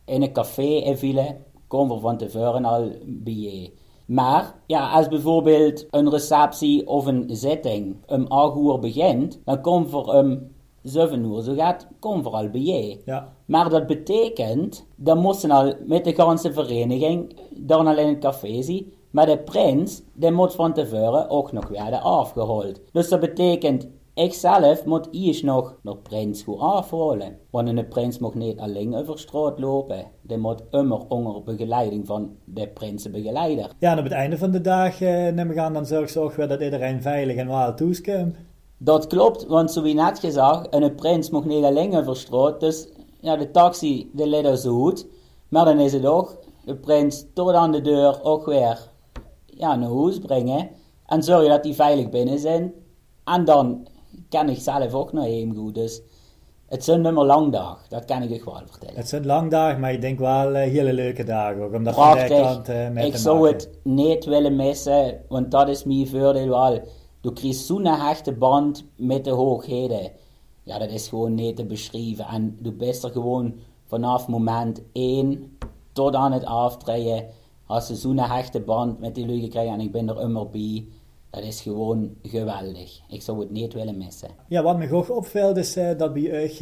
in 0.04 0.22
een 0.22 0.32
café 0.32 0.62
in 0.62 0.98
Ville, 0.98 1.36
komen 1.66 1.94
we 1.96 2.00
van 2.02 2.16
tevoren 2.16 2.64
al 2.64 2.92
bij. 3.06 3.72
Maar 4.06 4.54
ja, 4.66 4.90
als 4.90 5.08
bijvoorbeeld 5.08 5.86
een 5.90 6.10
receptie 6.10 6.86
of 6.86 7.06
een 7.06 7.24
zitting 7.28 7.96
om 8.06 8.26
8 8.26 8.56
uur 8.56 8.78
begint, 8.78 9.40
dan 9.44 9.60
komen 9.60 9.90
we 9.90 10.12
om 10.12 10.48
7 10.88 11.24
uur 11.24 11.42
zo 11.42 11.54
gaat, 11.54 11.86
komen 11.98 12.24
we 12.24 12.30
al 12.30 12.48
bij 12.50 12.60
je. 12.60 13.00
Ja. 13.04 13.32
Maar 13.44 13.70
dat 13.70 13.86
betekent, 13.86 14.86
dan 14.96 15.18
moesten 15.18 15.50
al 15.50 15.74
met 15.86 16.04
de 16.04 16.14
ganse 16.14 16.52
vereniging 16.52 17.36
dan 17.50 17.86
al 17.86 17.98
in 17.98 18.08
het 18.08 18.18
café 18.18 18.62
zien. 18.62 18.92
Maar 19.10 19.26
de 19.26 19.38
prins, 19.38 20.02
die 20.14 20.30
moet 20.30 20.54
van 20.54 20.72
tevoren 20.72 21.30
ook 21.30 21.52
nog 21.52 21.68
worden 21.68 22.02
afgehaald. 22.02 22.80
Dus 22.92 23.08
dat 23.08 23.20
betekent, 23.20 23.88
ik 24.14 24.34
zelf 24.34 24.84
moet 24.84 25.08
eerst 25.10 25.42
nog 25.42 25.78
de 25.82 25.96
prins 25.96 26.42
goed 26.42 26.58
afhalen. 26.58 27.38
Want 27.50 27.68
een 27.68 27.88
prins 27.88 28.18
mag 28.18 28.34
niet 28.34 28.58
alleen 28.58 28.94
over 28.94 29.18
straat 29.18 29.58
lopen. 29.58 30.04
Die 30.22 30.36
moet 30.36 30.62
immer 30.70 31.00
onder 31.08 31.42
begeleiding 31.42 32.06
van 32.06 32.36
de 32.44 32.68
prinsenbegeleider. 32.68 33.70
Ja, 33.78 33.92
en 33.92 33.98
op 33.98 34.04
het 34.04 34.12
einde 34.12 34.38
van 34.38 34.50
de 34.50 34.60
dag 34.60 35.00
eh, 35.00 35.32
neem 35.32 35.50
ik 35.50 35.58
aan, 35.58 35.72
dan 35.72 35.86
zorg 35.86 36.10
ze 36.10 36.20
ook 36.20 36.32
weer 36.32 36.48
dat 36.48 36.60
iedereen 36.60 37.02
veilig 37.02 37.36
en 37.36 37.48
wel 37.48 37.74
toeskomt. 37.74 38.36
Dat 38.78 39.06
klopt, 39.06 39.46
want 39.46 39.72
zoals 39.72 39.92
net 39.92 40.18
gezegd, 40.18 40.66
een 40.70 40.94
prins 40.94 41.30
mag 41.30 41.44
niet 41.44 41.64
alleen 41.64 41.96
over 41.96 42.16
straat. 42.16 42.60
Dus 42.60 42.88
ja, 43.20 43.36
de 43.36 43.50
taxi, 43.50 44.10
die 44.12 44.26
leidt 44.26 44.46
er 44.46 44.56
zo 44.56 44.74
goed. 44.80 45.06
Maar 45.48 45.64
dan 45.64 45.80
is 45.80 45.92
het 45.92 46.06
ook, 46.06 46.36
de 46.64 46.76
prins 46.76 47.24
tot 47.34 47.52
aan 47.52 47.72
de 47.72 47.80
deur 47.80 48.22
ook 48.22 48.46
weer 48.46 48.88
ja, 49.46 49.76
naar 49.76 49.90
huis 49.90 50.18
brengen. 50.18 50.70
En 51.06 51.22
zorgen 51.22 51.48
dat 51.48 51.62
die 51.62 51.74
veilig 51.74 52.08
binnen 52.08 52.38
zijn. 52.38 52.72
En 53.24 53.44
dan 53.44 53.86
kan 54.28 54.48
ik 54.48 54.58
zelf 54.58 54.92
ook 54.94 55.12
nog 55.12 55.24
even 55.24 55.56
goed. 55.56 55.74
Dus 55.74 56.02
Het 56.66 56.84
zijn 56.84 57.00
nummer 57.00 57.24
lang 57.24 57.52
dag, 57.52 57.86
dat 57.88 58.04
kan 58.04 58.22
ik 58.22 58.30
je 58.30 58.42
wel 58.44 58.62
vertellen. 58.66 58.96
Het 58.96 59.08
zijn 59.08 59.26
lang 59.26 59.50
dagen, 59.50 59.80
maar 59.80 59.92
ik 59.92 60.00
denk 60.00 60.18
wel 60.18 60.54
eh, 60.54 60.70
hele 60.70 60.92
leuke 60.92 61.24
dagen 61.24 61.62
ook. 61.62 61.74
Omdat 61.74 61.94
van 61.94 62.04
die 62.16 62.26
Prachtig. 62.26 62.40
kant 62.46 62.68
eh, 62.68 62.88
met 62.90 63.04
ik 63.04 63.16
zou 63.16 63.38
maken. 63.38 63.54
het 63.54 63.70
niet 63.82 64.24
willen 64.24 64.56
missen, 64.56 65.20
want 65.28 65.50
dat 65.50 65.68
is 65.68 65.84
mijn 65.84 66.06
voordeel 66.08 66.48
wel. 66.48 66.80
Du 67.20 67.32
krijgt 67.32 67.56
zo'n 67.56 67.86
hechte 67.86 68.32
band 68.32 68.84
met 68.96 69.24
de 69.24 69.30
hoogheden. 69.30 70.10
Ja, 70.62 70.78
dat 70.78 70.90
is 70.90 71.08
gewoon 71.08 71.34
niet 71.34 71.56
te 71.56 71.64
beschrijven. 71.64 72.24
En 72.24 72.56
du 72.60 72.72
bent 72.72 73.02
er 73.02 73.10
gewoon 73.10 73.54
vanaf 73.86 74.28
moment 74.28 74.82
1 74.92 75.58
tot 75.92 76.14
aan 76.14 76.32
het 76.32 76.44
aftreden. 76.44 77.26
Als 77.66 77.86
ze 77.86 77.96
zo'n 77.96 78.18
hechte 78.18 78.60
band 78.60 79.00
met 79.00 79.14
die 79.14 79.26
lui 79.26 79.40
gekregen 79.40 79.72
en 79.72 79.80
ik 79.80 79.92
ben 79.92 80.08
er 80.08 80.20
immer 80.20 80.50
bij. 80.50 80.86
Dat 81.30 81.42
is 81.42 81.60
gewoon 81.60 82.10
geweldig. 82.22 83.00
Ik 83.08 83.22
zou 83.22 83.40
het 83.40 83.50
niet 83.50 83.72
willen 83.72 83.96
missen. 83.96 84.28
Ja, 84.48 84.62
wat 84.62 84.78
me 84.78 84.92
ook 84.92 85.10
opvalt 85.10 85.56
is 85.56 85.76
eh, 85.76 85.98
dat 85.98 86.12
bij 86.12 86.30
euch 86.30 86.58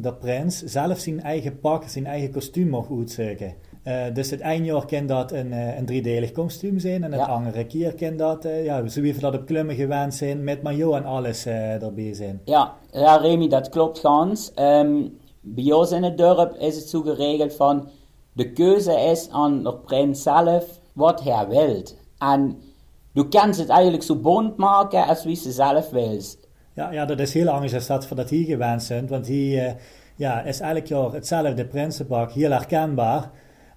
de 0.00 0.14
prins 0.20 0.62
zelf 0.62 0.98
zijn 0.98 1.20
eigen 1.20 1.60
pak, 1.60 1.84
zijn 1.84 2.06
eigen 2.06 2.30
kostuum 2.30 2.68
mag 2.68 2.90
uitzoeken. 2.90 3.54
Eh, 3.84 4.04
dus 4.12 4.30
het 4.30 4.40
ene 4.40 4.64
jaar 4.64 4.86
kan 4.86 5.06
dat 5.06 5.32
een, 5.32 5.52
eh, 5.52 5.76
een 5.78 5.86
driedelig 5.86 6.32
kostuum 6.32 6.78
zijn 6.78 7.04
en 7.04 7.12
het 7.12 7.20
Ja. 7.20 7.26
andere 7.26 7.66
keer 7.66 7.94
kan 7.94 8.16
dat, 8.16 8.44
eh, 8.44 8.64
ja, 8.64 8.88
zo 8.88 9.00
we 9.00 9.18
dat 9.18 9.34
op 9.34 9.46
klimmen 9.46 9.74
gewend 9.74 10.14
zijn, 10.14 10.44
met 10.44 10.62
maillot 10.62 10.94
en 10.94 11.04
alles 11.04 11.46
eh, 11.46 11.82
erbij 11.82 12.14
zijn. 12.14 12.40
Ja, 12.44 12.74
ja, 12.92 13.16
Remy, 13.16 13.48
dat 13.48 13.68
klopt 13.68 13.98
gans. 13.98 14.52
Ehm, 14.54 15.08
bij 15.40 15.72
ons 15.72 15.90
in 15.92 16.02
het 16.02 16.18
dorp 16.18 16.54
is 16.56 16.76
het 16.76 16.88
zo 16.88 17.00
geregeld 17.02 17.54
van... 17.54 17.88
De 18.32 18.52
keuze 18.52 18.92
is 19.00 19.28
aan 19.30 19.62
de 19.62 19.74
prins 19.74 20.22
zelf 20.22 20.64
wat 20.92 21.22
hij 21.22 21.46
wil. 21.48 21.82
En 22.18 22.56
du 23.12 23.28
kan 23.28 23.48
het 23.48 23.68
eigenlijk 23.68 24.02
zo 24.02 24.16
bond 24.16 24.56
maken 24.56 25.06
als 25.06 25.24
wie 25.24 25.36
ze 25.36 25.52
zelf 25.52 25.90
wil. 25.90 26.20
Ja, 26.74 26.92
ja, 26.92 27.04
dat 27.04 27.20
is 27.20 27.34
heel 27.34 27.48
anders 27.48 27.74
als 27.74 27.86
dat 27.86 28.06
voor 28.06 28.16
dat 28.16 28.30
hier 28.30 28.44
gewend 28.44 28.82
zijn, 28.82 29.06
want 29.08 29.26
hier 29.26 29.76
ja, 30.16 30.42
is 30.42 30.60
elk 30.60 30.86
jaar 30.86 31.12
hetzelfde 31.12 31.66
prinsenpak, 31.66 32.32
heel 32.32 32.50
herkenbaar. 32.50 33.30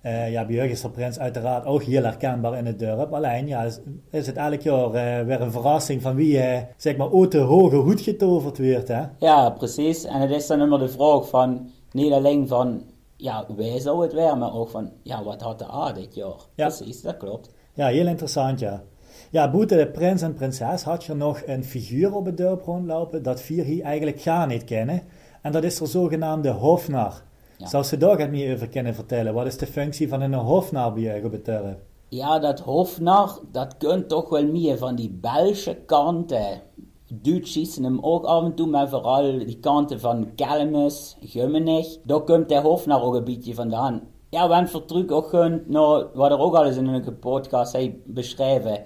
Eh, 0.08 0.32
ja, 0.32 0.90
prins 0.94 1.20
uiteraard 1.20 1.66
ook 1.66 1.84
heel 1.84 2.04
herkenbaar 2.04 2.58
in 2.58 2.66
het 2.66 2.80
dorp. 2.80 3.14
Alleen 3.14 3.48
ja, 3.48 3.64
is, 3.64 3.80
is 4.12 4.28
het 4.28 4.36
elk 4.36 4.62
jaar 4.62 4.94
eh, 4.94 5.26
weer 5.26 5.42
een 5.42 5.52
verrassing 5.52 6.02
van 6.02 6.16
wie 6.16 6.40
eh, 6.40 6.62
zeg 6.78 6.98
maar 6.98 7.14
uit 7.14 7.32
de 7.32 7.38
hoge 7.38 7.76
hoed 7.76 8.02
getoverd 8.02 8.58
wordt. 8.58 8.88
Hè? 8.88 9.04
Ja, 9.20 9.50
precies. 9.50 10.04
En 10.04 10.22
het 10.22 10.30
is 10.30 10.48
dan 10.48 10.62
immer 10.62 10.80
de 10.80 10.90
vraag 10.90 11.30
van... 11.30 11.70
Niet 11.92 12.12
alleen 12.12 12.48
van... 12.48 12.84
Ja, 13.16 13.46
wij 13.56 13.80
zou 13.80 14.02
het 14.02 14.14
weer, 14.14 14.38
maar 14.38 14.54
ook 14.54 14.70
van... 14.70 14.92
Ja, 15.04 15.24
wat 15.24 15.42
had 15.42 15.60
de 15.60 15.72
A 15.72 15.92
dit 15.92 16.16
jaar? 16.16 16.36
Ja. 16.56 16.68
Precies, 16.68 17.02
dat 17.02 17.18
klopt. 17.18 17.54
Ja, 17.74 17.88
heel 17.88 18.08
interessant, 18.08 18.60
ja. 18.60 18.84
Ja, 19.32 19.52
buiten 19.52 19.78
de 19.78 19.88
prins 19.88 20.22
en 20.22 20.34
prinses 20.34 20.84
had 20.84 21.04
je 21.04 21.14
nog 21.14 21.42
een 21.46 21.64
figuur 21.64 22.16
op 22.16 22.26
het 22.26 22.38
dorp 22.38 22.62
rondlopen 22.62 23.24
dat 23.24 23.42
vier 23.42 23.64
hier 23.64 23.84
eigenlijk 23.84 24.22
gaan 24.22 24.48
niet 24.48 24.64
kennen. 24.64 25.02
En 25.42 25.52
dat 25.52 25.64
is 25.64 25.78
de 25.78 25.86
zogenaamde 25.86 26.50
hofnar. 26.50 27.24
Ja. 27.58 27.68
Zou 27.68 27.84
ze 27.84 27.98
daar 27.98 28.20
het 28.20 28.32
meer 28.32 28.54
over 28.54 28.70
kunnen 28.70 28.96
vertellen? 28.96 29.34
Wat 29.34 29.46
is 29.46 29.58
de 29.58 29.68
functie 29.68 30.10
van 30.10 30.22
een 30.22 30.34
hofnar 30.34 30.94
bij 30.94 31.04
het 31.04 31.46
dorp? 31.46 31.80
Ja, 32.10 32.40
dat 32.40 32.60
Hofnar, 32.60 33.40
dat 33.52 33.78
kunt 33.78 34.10
toch 34.10 34.30
wel 34.30 34.46
meer 34.46 34.78
van 34.78 34.96
die 34.96 35.10
Belgische 35.10 35.76
kanten. 35.86 36.62
Duits 37.08 37.52
schießen 37.52 37.84
hem 37.84 38.00
ook 38.02 38.26
af 38.26 38.44
en 38.44 38.56
toe, 38.56 38.68
maar 38.68 38.90
vooral 38.90 39.38
die 39.38 39.60
kanten 39.60 40.00
van 40.00 40.36
Kelmis, 40.36 41.18
Gummenich. 41.22 41.98
Daar 42.04 42.22
komt 42.22 42.50
de 42.50 42.60
Hofnar 42.62 43.04
ook 43.04 43.14
een 43.14 43.24
beetje 43.24 43.54
vandaan. 43.54 44.02
Ja, 44.30 44.48
we 44.48 44.54
hebben 44.54 44.72
vertrug 44.72 45.10
ook 45.10 45.30
gunt, 45.30 45.70
nou, 45.70 46.06
wat 46.14 46.32
er 46.32 46.40
ook 46.40 46.56
al 46.56 46.66
eens 46.66 46.78
in 46.78 46.88
een 46.88 47.20
podcast 47.20 47.74
heeft 47.74 47.96
beschreven. 48.06 48.84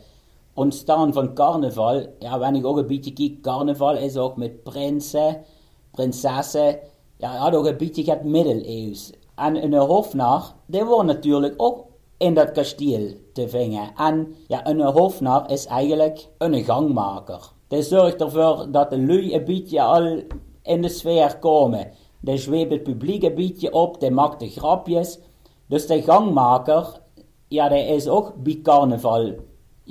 Ontstaan 0.53 1.13
van 1.13 1.33
carnaval. 1.33 2.05
Ja, 2.19 2.39
wanneer 2.39 2.61
ik 2.61 2.67
ook 2.67 2.77
een 2.77 2.87
beetje 2.87 3.13
kijk, 3.13 3.41
carnaval 3.41 3.95
is 3.95 4.17
ook 4.17 4.37
met 4.37 4.63
prinsen, 4.63 5.43
prinsessen. 5.91 6.79
Ja, 7.21 7.35
had 7.35 7.55
ook 7.55 7.65
een 7.65 7.77
beetje 7.77 8.11
het 8.11 8.23
middeleeuws. 8.23 9.11
En 9.35 9.63
een 9.63 9.73
hofnar, 9.73 10.53
die 10.65 10.85
wordt 10.85 11.05
natuurlijk 11.05 11.53
ook 11.57 11.85
in 12.17 12.33
dat 12.33 12.51
kasteel 12.51 13.13
te 13.33 13.49
vinden. 13.49 13.91
En 13.95 14.33
ja, 14.47 14.67
een 14.67 14.81
hofnar 14.81 15.51
is 15.51 15.65
eigenlijk 15.65 16.27
een 16.37 16.63
gangmaker. 16.63 17.51
Die 17.67 17.81
zorgt 17.81 18.21
ervoor 18.21 18.67
dat 18.71 18.89
de 18.89 19.05
lui 19.05 19.33
een 19.33 19.45
beetje 19.45 19.81
al 19.81 20.21
in 20.63 20.81
de 20.81 20.89
sfeer 20.89 21.37
komen. 21.39 21.91
Die 22.21 22.37
zweept 22.37 22.71
het 22.71 22.83
publiek 22.83 23.23
een 23.23 23.35
beetje 23.35 23.73
op, 23.73 23.99
die 23.99 24.11
maakt 24.11 24.39
de 24.39 24.49
grapjes. 24.49 25.19
Dus 25.67 25.87
de 25.87 26.01
gangmaker, 26.01 27.01
ja, 27.47 27.69
die 27.69 27.85
is 27.85 28.07
ook 28.07 28.33
bij 28.43 28.59
carnaval, 28.63 29.35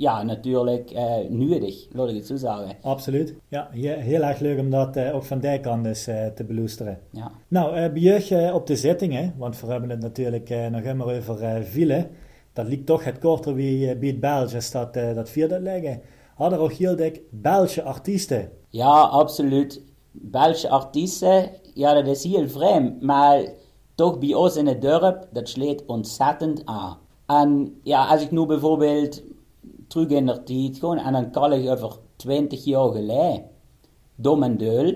ja, 0.01 0.23
natuurlijk 0.23 0.91
eh 0.91 1.29
nodig, 1.29 1.87
laat 1.91 2.09
ik 2.09 2.15
het 2.15 2.27
zo 2.27 2.35
zeggen. 2.35 2.75
Absoluut. 2.81 3.35
Ja, 3.47 3.67
heel, 3.71 4.21
erg 4.21 4.39
leuk 4.39 4.59
om 4.59 4.69
dat 4.69 4.95
eh, 4.95 5.15
ook 5.15 5.23
van 5.23 5.39
die 5.39 5.59
kant 5.59 5.85
eens 5.85 6.07
eh, 6.07 6.25
te 6.25 6.43
beloesteren. 6.43 6.99
Ja. 7.11 7.31
Nou, 7.47 7.75
eh, 7.75 7.91
bij 7.91 8.29
eh, 8.29 8.55
op 8.55 8.67
de 8.67 8.75
zittingen, 8.75 9.33
want 9.37 9.59
we 9.59 9.67
hebben 9.67 9.89
het 9.89 9.99
natuurlijk 9.99 10.49
nog 10.71 10.81
immer 10.81 11.17
over 11.17 11.63
vielen. 11.63 12.09
Dat 12.53 12.67
ligt 12.67 12.85
toch 12.85 13.03
het 13.03 13.19
korter 13.19 13.53
wie, 13.55 13.97
bij 13.97 14.07
het 14.07 14.19
Belgisch 14.19 14.71
dat, 14.71 14.93
dat 14.93 15.29
vierde 15.29 15.59
leggen. 15.59 16.01
Hadden 16.35 16.59
er 16.59 16.63
ook 16.63 16.71
heel 16.71 16.95
dik 16.95 17.21
Belgische 17.29 17.83
artiesten. 17.83 18.49
Ja, 18.69 19.01
absoluut. 19.01 19.81
Belgische 20.11 20.69
artiesten, 20.69 21.49
ja, 21.73 21.93
dat 21.93 22.07
is 22.07 22.23
heel 22.23 22.49
vreemd, 22.49 23.01
maar 23.01 23.43
toch 23.95 24.19
bij 24.19 24.33
ons 24.33 24.55
in 24.55 24.67
het 24.67 24.81
dorp, 24.81 25.27
dat 25.31 25.49
slaat 25.49 25.85
ontzettend 25.85 26.65
aan. 26.65 26.97
En 27.25 27.79
ja, 27.83 28.05
als 28.07 28.21
ik 28.21 28.31
nu 28.31 28.45
bijvoorbeeld 28.45 29.23
terug 29.91 30.07
in 30.07 30.25
de 30.25 30.43
tijd 30.43 30.77
gewoon, 30.77 30.97
en 30.97 31.13
dan 31.13 31.31
kan 31.31 31.53
ik 31.53 31.69
over 31.69 31.97
20 32.15 32.63
jaar 32.63 32.91
geleden, 32.91 33.43
Dom 34.15 34.43
en 34.43 34.57
Deul, 34.57 34.93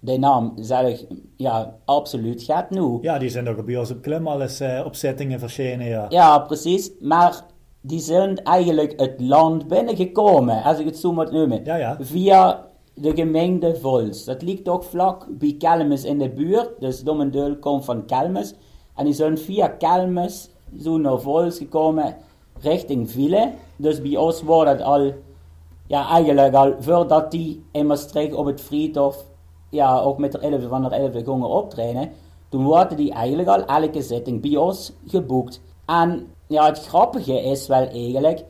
de 0.00 0.18
naam 0.18 0.52
zelf, 0.56 1.04
ja, 1.36 1.76
absoluut 1.84 2.42
gaat 2.42 2.70
nu. 2.70 2.98
Ja, 3.00 3.18
die 3.18 3.28
zijn 3.28 3.48
ook 3.48 3.64
bij 3.64 3.76
ons 3.76 3.90
op 3.90 4.02
Klim 4.02 4.26
alles 4.26 4.60
eh, 4.60 4.82
op 4.84 4.94
zittingen 4.94 5.38
verschenen, 5.38 5.86
ja. 5.86 6.06
Ja, 6.08 6.38
precies, 6.38 6.90
maar 7.00 7.44
die 7.80 8.00
zijn 8.00 8.42
eigenlijk 8.42 9.00
het 9.00 9.20
land 9.20 9.68
binnengekomen, 9.68 10.62
als 10.62 10.78
ik 10.78 10.86
het 10.86 10.98
zo 10.98 11.12
moet 11.12 11.32
noemen. 11.32 11.64
Ja, 11.64 11.76
ja. 11.76 11.96
Via 12.00 12.66
de 12.94 13.12
gemeente 13.14 13.76
Vols. 13.80 14.24
Dat 14.24 14.42
ligt 14.42 14.68
ook 14.68 14.84
vlak 14.84 15.26
bij 15.30 15.54
Kelmis 15.58 16.04
in 16.04 16.18
de 16.18 16.30
buurt. 16.30 16.70
Dus 16.78 17.02
Domendul 17.02 17.56
komt 17.56 17.84
van 17.84 18.06
Kelmis. 18.06 18.54
En 18.94 19.04
die 19.04 19.14
zijn 19.14 19.38
via 19.38 19.68
Kelmis 19.68 20.50
zo 20.80 20.98
naar 20.98 21.20
Vols 21.20 21.58
gekomen 21.58 22.16
richting 22.60 23.10
Ville. 23.10 23.52
Dus 23.76 24.02
bij 24.02 24.16
ons 24.16 24.42
wordt 24.42 24.70
het 24.70 24.82
al, 24.82 25.12
ja 25.86 26.08
eigenlijk 26.08 26.54
al 26.54 26.74
voordat 26.78 27.30
die 27.30 27.64
in 27.70 27.86
Maastricht 27.86 28.34
op 28.34 28.46
het 28.46 28.60
Friedhof, 28.60 29.24
ja 29.68 30.00
ook 30.00 30.18
met 30.18 30.32
de 30.32 30.38
11 30.38 30.68
van 30.68 30.82
de 30.82 30.88
11 30.88 31.10
gingen 31.12 31.48
optreden. 31.48 32.10
Toen 32.48 32.64
worden 32.64 32.96
die 32.96 33.12
eigenlijk 33.12 33.48
al 33.48 33.64
elke 33.64 34.02
zitting 34.02 34.40
bij 34.40 34.56
ons 34.56 34.92
geboekt. 35.06 35.60
En 35.86 36.26
ja, 36.46 36.66
het 36.66 36.86
grappige 36.86 37.42
is 37.42 37.66
wel 37.66 37.88
eigenlijk, 37.88 38.44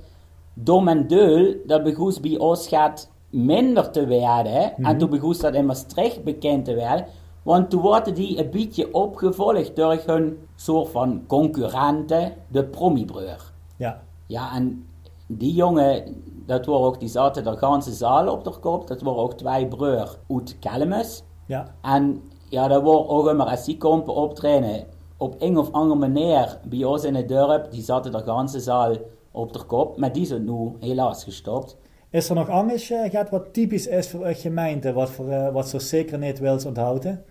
Dom 0.55 0.89
en 0.89 1.07
Deul, 1.07 1.55
dat 1.67 1.83
begon 1.83 2.15
bij 2.23 2.39
ons 2.39 2.69
gaat 2.69 3.11
minder 3.31 3.91
te 3.91 4.07
werden. 4.07 4.77
En 4.77 4.99
toen 4.99 5.11
begon 5.11 5.35
dat 5.41 5.55
in 5.55 5.67
Maastricht 5.67 6.25
bekend 6.25 6.65
te 6.65 6.75
werden. 6.75 7.07
Want 7.43 7.71
toen 7.71 7.81
worden 7.81 8.15
die 8.15 8.39
een 8.39 8.51
beetje 8.51 8.95
opgevolgd 8.95 9.77
door 9.77 10.03
hun 10.07 10.39
soort 10.57 10.89
van 10.89 11.23
concurrenten, 11.27 12.35
de 12.49 12.65
Promibreur. 12.65 13.48
Ja, 13.79 14.03
Ja, 14.27 14.55
en 14.55 14.87
die 15.27 15.55
jongen, 15.55 16.23
dat 16.47 16.67
waren 16.67 16.87
ook, 16.87 17.01
die 17.01 17.09
zaten 17.09 17.45
de 17.45 17.57
ganse 17.57 17.93
zaal 17.93 18.29
op 18.33 18.45
de 18.45 18.53
kop. 18.61 18.87
Dat 18.87 19.03
waren 19.03 19.23
ook 19.23 19.35
twee 19.35 19.67
breur 19.67 20.17
uit 20.29 20.57
Kelmis. 20.59 21.23
ja. 21.47 21.75
En 21.83 22.23
ja, 22.49 22.69
dat 22.69 22.83
wordt 22.83 23.09
ook 23.09 23.29
immer 23.29 23.47
als 23.47 23.65
die 23.65 23.77
komen 23.77 24.15
optreden 24.15 24.85
op 25.17 25.35
een 25.39 25.59
of 25.59 25.73
andere 25.73 26.01
manier 26.01 26.59
bij 26.69 26.85
ons 26.85 27.05
in 27.05 27.15
het 27.15 27.29
dorp, 27.29 27.71
die 27.71 27.83
zaten 27.83 28.13
de 28.13 28.19
ganse 28.19 28.61
zaal 28.61 28.97
op 29.31 29.53
de 29.53 29.65
kop, 29.65 29.99
maar 29.99 30.13
die 30.13 30.27
zijn 30.27 30.45
nu 30.45 30.73
helaas 30.81 31.25
gestopt. 31.25 31.77
Is 32.11 32.29
er 32.29 32.35
nog 32.35 32.49
anders 32.49 32.91
eh, 32.91 33.11
gaat 33.11 33.31
wat 33.31 33.53
typisch 33.53 33.87
is 33.87 34.09
voor 34.09 34.27
een 34.27 34.35
gemeente, 34.35 34.93
wat, 34.93 35.11
voor, 35.11 35.29
eh, 35.29 35.53
wat 35.53 35.69
zo 35.69 35.79
zeker 35.79 36.19
niet 36.19 36.39
wils 36.39 36.65
onthouden? 36.65 37.25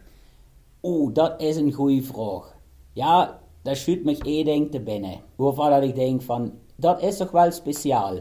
Oeh, 0.84 1.14
dat 1.14 1.42
is 1.42 1.56
een 1.56 1.72
goede 1.72 2.04
vraag. 2.04 2.56
Ja, 2.94 3.40
daar 3.68 3.76
schuurt 3.76 4.04
me 4.04 4.18
één 4.18 4.46
ding 4.46 4.72
te 4.72 4.80
binnen. 4.80 5.22
Waarvan 5.36 5.70
dat 5.70 5.84
ik 5.84 5.96
denk 5.96 6.22
van, 6.22 6.54
dat 6.76 7.02
is 7.02 7.18
toch 7.18 7.32
wel 7.32 7.52
speciaal. 7.52 8.16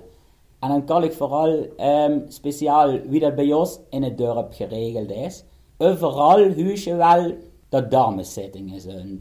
En 0.58 0.68
dan 0.68 0.84
kan 0.84 1.04
ik 1.04 1.12
vooral 1.12 1.66
ehm, 1.76 2.20
speciaal, 2.28 3.00
wie 3.00 3.20
dat 3.20 3.34
bij 3.34 3.52
ons 3.52 3.80
in 3.90 4.02
het 4.02 4.18
dorp 4.18 4.52
geregeld 4.52 5.10
is. 5.10 5.44
Overal 5.78 6.54
huis 6.54 6.84
je 6.84 6.94
wel 6.94 7.34
dat 7.68 7.90
dameszittingen 7.90 8.80
zijn. 8.80 9.20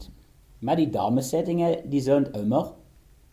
Maar 0.58 0.76
die 0.76 0.90
dameszittingen, 0.90 1.90
die 1.90 2.00
zijn 2.00 2.32
immer 2.32 2.72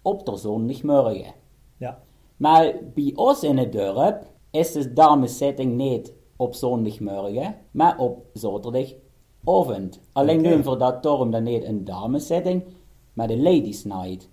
op 0.01 0.25
de 0.25 0.37
zondagmorgen. 0.37 1.33
Ja, 1.77 1.99
Maar 2.37 2.73
bij 2.93 3.11
ons 3.15 3.43
in 3.43 3.57
het 3.57 3.71
dorp 3.71 4.23
is 4.51 4.71
de 4.71 4.93
dameszitting 4.93 5.75
niet 5.75 6.13
op 6.35 6.53
zondagmorgen, 6.55 7.55
maar 7.71 7.97
op 7.97 8.25
zaterdagavond. 8.33 9.99
Alleen 10.11 10.39
Oké. 10.39 10.49
doen 10.49 10.63
we 10.63 10.77
dat 10.77 11.03
daarom 11.03 11.31
dan 11.31 11.43
niet 11.43 11.63
een 11.63 11.83
dameszitting, 11.83 12.63
maar 13.13 13.27
de 13.27 13.37
ladies 13.37 13.83
night. 13.83 14.29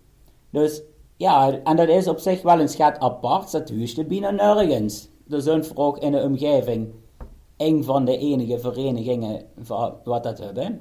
Dus 0.50 0.82
ja, 1.16 1.62
en 1.62 1.76
dat 1.76 1.88
is 1.88 2.08
op 2.08 2.18
zich 2.18 2.42
wel 2.42 2.60
een 2.60 2.68
schat 2.68 2.98
apart, 2.98 3.50
dat 3.52 3.70
huist 3.70 3.98
er 3.98 4.06
bijna 4.06 4.30
nergens. 4.30 5.08
Er 5.28 5.42
zijn 5.42 5.64
ook 5.74 5.98
in 5.98 6.12
de 6.12 6.22
omgeving 6.22 6.92
een 7.56 7.84
van 7.84 8.04
de 8.04 8.18
enige 8.18 8.58
verenigingen 8.58 9.46
wa- 9.66 9.96
wat 10.04 10.22
dat 10.22 10.38
hebben. 10.38 10.80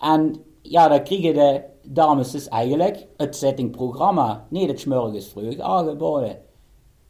En 0.00 0.44
ja, 0.62 0.88
dan 0.88 1.02
kregen 1.02 1.34
de 1.34 1.62
dames 1.82 2.30
dus 2.30 2.48
eigenlijk 2.48 3.06
het 3.16 3.36
settingprogramma, 3.36 4.46
niet 4.48 4.68
het 4.68 4.80
's 4.80 4.84
morgens 4.84 5.26
vroeg 5.28 5.58
aangeboden, 5.58 6.38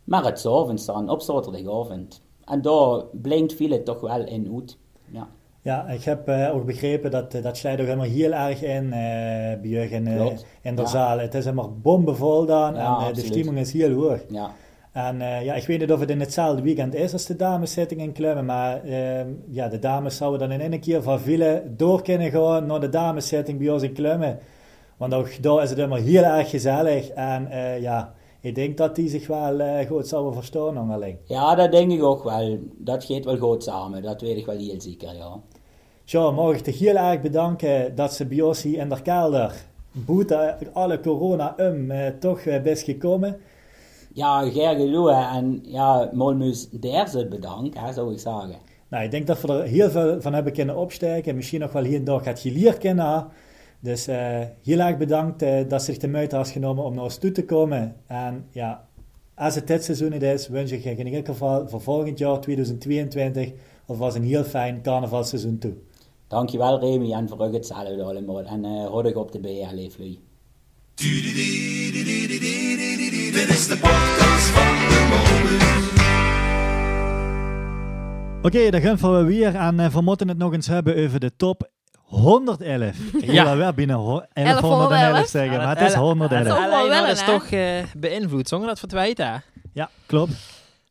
maar 0.04 0.24
het 0.24 0.46
avonds 0.46 0.84
dan, 0.84 1.10
op 1.10 1.20
zaterdagavond. 1.20 2.22
En 2.44 2.62
daar 2.62 3.04
blinkt 3.12 3.58
het 3.58 3.84
toch 3.84 4.00
wel 4.00 4.24
in 4.26 4.54
uit. 4.54 4.78
Ja. 5.12 5.28
Ja, 5.64 5.88
ik 5.88 6.04
heb 6.04 6.28
eh, 6.28 6.54
ook 6.54 6.64
begrepen 6.64 7.10
dat, 7.10 7.34
eh, 7.34 7.42
dat 7.42 7.56
slijt 7.56 7.80
ook 7.80 7.86
helemaal 7.86 8.06
heel 8.06 8.32
erg 8.32 8.62
in 8.62 8.92
eh 8.92 8.98
bij 9.60 9.70
jullie 9.70 9.90
in, 9.90 10.04
de 10.74 10.82
Ja. 10.82 10.86
zaal. 10.86 11.18
Het 11.18 11.34
is 11.34 11.44
helemaal 11.44 11.76
bombevol 11.82 12.46
dan 12.46 12.74
Ja, 12.74 13.06
en 13.06 13.14
de 13.14 13.20
stemming 13.20 13.58
is 13.58 13.72
heel 13.72 13.92
hoog. 13.92 14.20
ja. 14.28 14.50
En 14.92 15.18
ja, 15.18 15.54
ik 15.54 15.66
weet 15.66 15.80
niet 15.80 15.92
of 15.92 16.00
het 16.00 16.10
in 16.10 16.20
hetzelfde 16.20 16.62
weekend 16.62 16.94
is 16.94 17.12
als 17.12 17.26
de 17.26 17.36
dameszitting 17.36 18.00
in 18.00 18.12
Klemmen, 18.12 18.44
maar 18.44 18.82
ehm, 18.84 19.28
ja, 19.48 19.68
de 19.68 19.78
dames 19.78 20.16
zouden 20.16 20.48
dan 20.48 20.60
in 20.60 20.72
één 20.72 20.80
keer 20.80 21.02
van 21.02 21.20
Vielen 21.20 21.74
door 21.76 22.02
kunnen 22.02 22.30
gaan 22.30 22.66
naar 22.66 22.80
de 22.80 22.88
dameszitting 22.88 23.58
bij 23.58 23.70
ons 23.70 23.82
in 23.82 23.92
Klemmen. 23.92 24.38
Want 24.96 25.14
ook 25.14 25.42
daar 25.42 25.62
is 25.62 25.68
het 25.68 25.78
helemaal 25.78 25.98
heel 25.98 26.22
erg 26.22 26.50
gezellig 26.50 27.08
en 27.08 27.48
ja, 27.80 28.14
ik 28.40 28.54
denk 28.54 28.76
dat 28.76 28.94
die 28.94 29.08
zich 29.08 29.26
wel 29.26 29.84
goed 29.86 30.08
zouden 30.08 30.34
verstaan 30.34 30.78
onderling. 30.78 31.18
Ja, 31.24 31.54
dat 31.54 31.72
denk 31.72 31.92
ik 31.92 32.02
ook 32.02 32.24
wel. 32.24 32.58
Dat 32.78 33.04
gaat 33.04 33.24
wel 33.24 33.36
goed 33.38 33.62
samen, 33.62 34.02
dat 34.02 34.20
weet 34.20 34.36
ik 34.36 34.46
wel 34.46 34.56
heel 34.58 34.80
zeker, 34.80 35.14
ja. 35.14 35.40
Zo, 36.04 36.32
mag 36.32 36.54
ik 36.54 36.60
te 36.60 36.70
heel 36.70 36.96
erg 36.96 37.20
bedanken 37.20 37.94
dat 37.94 38.14
ze 38.14 38.26
bij 38.26 38.40
ons 38.40 38.62
hier 38.62 38.78
in 38.78 38.88
de 38.88 39.02
kelder, 39.02 39.54
boete 39.92 40.56
alle 40.72 41.00
corona 41.00 41.54
um, 41.58 41.90
eh, 41.90 42.08
toch 42.20 42.40
eh, 42.40 42.62
best 42.62 42.82
gekomen. 42.82 43.36
Ja, 44.12 44.50
Ger 44.50 44.76
geloe 44.76 45.12
en 45.12 45.60
ja, 45.62 46.10
Molmus 46.12 46.68
daar 46.70 47.08
ze 47.08 47.26
bedankt, 47.26 47.78
hè, 47.78 47.92
zou 47.92 48.12
ik 48.12 48.18
zeggen. 48.18 48.56
Nou, 48.88 49.04
ik 49.04 49.10
denk 49.10 49.26
dat 49.26 49.40
we 49.40 49.52
er 49.52 49.62
heel 49.62 49.90
veel 49.90 50.20
van 50.20 50.32
hebben 50.32 50.52
kunnen 50.52 50.76
opsteken. 50.76 51.34
Misschien 51.34 51.60
nog 51.60 51.72
wel 51.72 51.82
hier 51.82 51.98
en 51.98 52.04
daar 52.04 52.20
gaat 52.20 52.40
geleerd 52.40 52.82
hebben. 52.82 53.26
Dus 53.80 54.06
eh, 54.06 54.40
heel 54.62 54.78
erg 54.78 54.96
bedankt 54.96 55.42
eh, 55.42 55.68
dat 55.68 55.82
ze 55.82 55.92
zich 55.92 56.00
de 56.00 56.08
moeite 56.08 56.36
has 56.36 56.50
genomen 56.50 56.84
om 56.84 56.94
naar 56.94 57.04
ons 57.04 57.18
toe 57.18 57.32
te 57.32 57.44
komen. 57.44 57.96
En 58.06 58.46
ja, 58.50 58.86
als 59.34 59.54
het 59.54 59.66
dit 59.66 59.84
seizoen 59.84 60.12
is, 60.12 60.48
wens 60.48 60.70
ik 60.70 60.82
je 60.82 60.90
in 60.90 61.06
ieder 61.06 61.24
geval 61.24 61.68
voor 61.68 61.80
volgend 61.80 62.18
jaar 62.18 62.40
2022 62.40 63.52
alvast 63.86 64.16
een 64.16 64.24
heel 64.24 64.44
fijn 64.44 64.82
carnavalseizoen 64.82 65.58
toe. 65.58 65.72
Dankjewel 66.34 66.80
Remy 66.80 67.12
en 67.12 67.28
voor 67.28 67.38
ook 67.38 67.52
hetzelfde 67.52 68.02
allemaal. 68.02 68.42
En 68.42 68.64
uh, 68.64 68.86
houd 68.86 69.06
ik 69.06 69.16
op 69.16 69.32
de 69.32 69.38
BL, 69.40 69.74
leef 69.74 69.98
Louis. 69.98 70.18
Dit 73.32 73.48
is 73.48 73.66
de 73.66 73.76
podcast 73.80 74.46
van 74.46 74.74
de 74.88 75.06
Molens. 75.10 75.92
Oké, 78.42 78.70
dan 78.70 78.80
gaan 78.80 79.16
we 79.16 79.24
weer. 79.24 79.54
En 79.54 79.80
eh, 79.80 79.86
we 79.90 80.00
moeten 80.00 80.28
het 80.28 80.38
nog 80.38 80.52
eens 80.52 80.66
hebben 80.66 81.04
over 81.04 81.20
de 81.20 81.36
top 81.36 81.68
111. 81.98 82.98
Ik 82.98 83.24
wil 83.24 83.34
Ja. 83.34 83.44
dat 83.44 83.56
wel 83.56 83.72
binnen 83.72 83.96
ho- 83.96 84.22
1111 84.32 84.88
1111 84.88 85.28
zeggen, 85.28 85.56
maar 85.56 85.78
het 85.78 85.88
is 85.88 85.94
111. 85.94 86.44
Dat 86.46 86.56
is 86.56 86.88
wel 86.88 87.06
is 87.06 87.24
toch 87.24 87.50
eh, 87.50 87.84
beïnvloed, 87.96 88.48
zonder 88.48 88.68
dat 88.68 88.80
het 88.80 88.92
weten. 88.92 89.42
Ja, 89.72 89.90
klopt. 90.06 90.32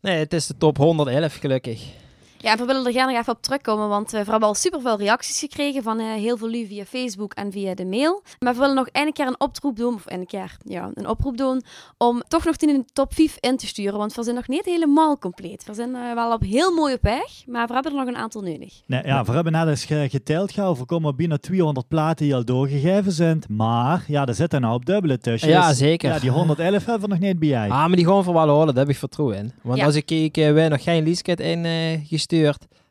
Nee, 0.01 0.17
het 0.17 0.33
is 0.33 0.47
de 0.47 0.57
top 0.57 0.77
111 0.77 1.35
gelukkig. 1.35 2.01
Ja, 2.43 2.51
en 2.51 2.57
we 2.57 2.65
willen 2.65 2.85
er 2.85 2.91
graag 2.91 3.07
nog 3.09 3.17
even 3.19 3.33
op 3.33 3.41
terugkomen, 3.41 3.89
want 3.89 4.13
eh, 4.13 4.21
we 4.23 4.29
hebben 4.31 4.47
al 4.49 4.55
superveel 4.55 4.97
reacties 4.97 5.39
gekregen 5.39 5.83
van 5.83 5.99
eh, 5.99 6.05
heel 6.13 6.37
veel 6.37 6.47
lu 6.47 6.65
via 6.65 6.85
Facebook 6.85 7.33
en 7.33 7.51
via 7.51 7.73
de 7.75 7.85
mail. 7.85 8.23
Maar 8.39 8.53
we 8.53 8.59
willen 8.59 8.75
nog 8.75 8.87
een 8.91 9.13
keer 9.13 9.27
een 9.27 9.39
oproep 9.39 9.75
doen, 9.77 9.93
of 9.93 10.03
een 10.05 10.25
keer, 10.25 10.57
ja, 10.65 10.89
een 10.93 11.07
oproep 11.07 11.37
doen, 11.37 11.61
om 11.97 12.23
toch 12.27 12.45
nog 12.45 12.55
in 12.55 12.67
de 12.67 12.85
top 12.93 13.13
5 13.13 13.37
in 13.39 13.57
te 13.57 13.67
sturen, 13.67 13.97
want 13.97 14.13
we 14.15 14.23
zijn 14.23 14.35
nog 14.35 14.47
niet 14.47 14.65
helemaal 14.65 15.17
compleet. 15.17 15.63
We 15.65 15.73
zijn 15.73 15.95
eh, 15.95 16.13
wel 16.13 16.33
op 16.33 16.41
heel 16.41 16.73
mooi 16.73 16.93
op 16.93 17.01
weg, 17.01 17.43
maar 17.47 17.67
we 17.67 17.73
hebben 17.73 17.91
er 17.91 17.97
nog 17.97 18.07
een 18.07 18.15
aantal 18.17 18.41
nodig. 18.41 18.81
Nee, 18.85 19.01
ja, 19.05 19.23
we 19.23 19.31
hebben 19.31 19.51
net 19.53 19.67
eens 19.67 19.85
ge- 19.85 20.07
geteld 20.09 20.51
gauw. 20.51 20.75
We 20.75 20.85
komen 20.85 21.15
binnen 21.15 21.41
200 21.41 21.87
platen 21.87 22.25
die 22.25 22.35
al 22.35 22.45
doorgegeven 22.45 23.11
zijn. 23.11 23.41
Maar 23.49 24.03
ja, 24.07 24.25
er 24.25 24.33
zitten 24.35 24.61
nou 24.61 24.73
op 24.73 24.85
dubbele 24.85 25.17
tussen. 25.17 25.49
Ja, 25.49 25.73
zeker. 25.73 26.09
Ja, 26.13 26.19
die 26.19 26.29
111 26.29 26.85
hebben 26.85 27.09
we 27.09 27.15
nog 27.15 27.19
niet 27.23 27.39
bij. 27.39 27.69
Ah, 27.69 27.69
maar 27.69 27.95
die 27.95 28.05
gewoon 28.05 28.23
voor 28.23 28.33
wel 28.33 28.47
horen, 28.49 28.67
daar 28.67 28.75
heb 28.85 28.89
ik 28.93 28.97
vertrouwen 28.97 29.37
in. 29.37 29.51
Want 29.61 29.77
Ja. 29.79 29.85
als 29.85 29.95
ik 29.95 30.05
keek, 30.05 30.37
eh, 30.37 30.51
wij 30.53 30.69
nog 30.69 30.83
geen 30.83 31.03
leasecat 31.03 31.39
in 31.39 31.65
eh, 31.65 31.99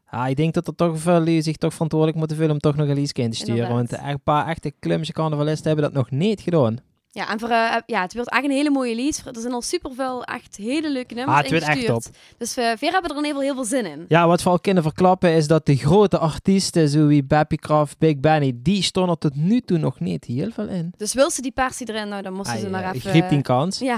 Ah, 0.06 0.28
ik 0.28 0.36
denk 0.36 0.54
dat 0.54 0.66
er 0.66 0.74
toch 0.74 0.98
veel 0.98 1.42
zich 1.42 1.56
toch 1.56 1.72
verantwoordelijk 1.72 2.18
moeten 2.18 2.36
voelen 2.36 2.54
om 2.54 2.60
toch 2.60 2.76
nog 2.76 2.88
een 2.88 2.94
leasecat 2.94 3.24
in 3.24 3.30
te 3.30 3.36
sturen. 3.36 3.68
Inderdaad. 3.68 3.90
Want 3.90 4.10
een 4.12 4.22
paar 4.22 4.46
echte 4.46 4.72
klumse 4.78 5.12
carnavalisten 5.12 5.66
hebben 5.66 5.84
dat 5.84 5.92
nog 5.94 6.10
niet 6.10 6.40
gedaan. 6.40 6.78
Ja, 7.14 7.30
en 7.30 7.38
voor, 7.38 7.48
eh, 7.48 7.74
ja, 7.86 8.02
het 8.02 8.14
wordt 8.14 8.30
echt 8.30 8.44
een 8.44 8.50
hele 8.50 8.70
mooie 8.70 8.94
lease. 8.94 9.22
Er 9.32 9.40
zijn 9.40 9.52
al 9.52 9.62
superveel 9.62 10.24
echt 10.24 10.56
hele 10.56 10.90
leuke 10.90 11.14
nummers 11.14 11.36
Ah, 11.36 11.42
het 11.42 11.50
wordt 11.50 11.90
echt. 11.90 12.10
Dus 12.38 12.54
we 12.54 12.76
weer 12.80 12.92
hebben 12.92 13.10
er 13.10 13.16
in 13.16 13.24
ieder 13.24 13.40
geval 13.40 13.40
heel 13.40 13.54
veel 13.54 13.64
zin 13.64 13.86
in. 13.86 14.04
Ja, 14.08 14.26
wat 14.26 14.42
we 14.42 14.50
al 14.50 14.60
kunnen 14.60 14.82
verklappen 14.82 15.30
is 15.34 15.46
dat 15.46 15.66
de 15.66 15.76
grote 15.76 16.18
artiesten, 16.18 16.88
zoals 16.88 17.26
Bappy 17.26 17.56
Craft, 17.56 17.98
Big 17.98 18.20
Benny, 18.20 18.52
die 18.56 18.82
stonden 18.82 19.18
tot 19.18 19.34
nu 19.34 19.60
toe 19.60 19.78
nog 19.78 20.00
niet 20.00 20.24
heel 20.24 20.50
veel 20.50 20.68
in. 20.68 20.92
Dus 20.96 21.14
wil 21.14 21.30
ze 21.30 21.42
die 21.42 21.52
persie 21.52 21.88
erin, 21.88 22.08
nou 22.08 22.22
dan 22.22 22.32
moesten 22.32 22.54
Ah, 22.54 22.60
ze 22.60 22.66
ja, 22.66 22.70
maar 22.72 22.88
ik 22.88 22.94
even... 22.94 23.10
griep 23.10 23.28
die 23.28 23.42
kans. 23.42 23.78
Ja, 23.92 23.96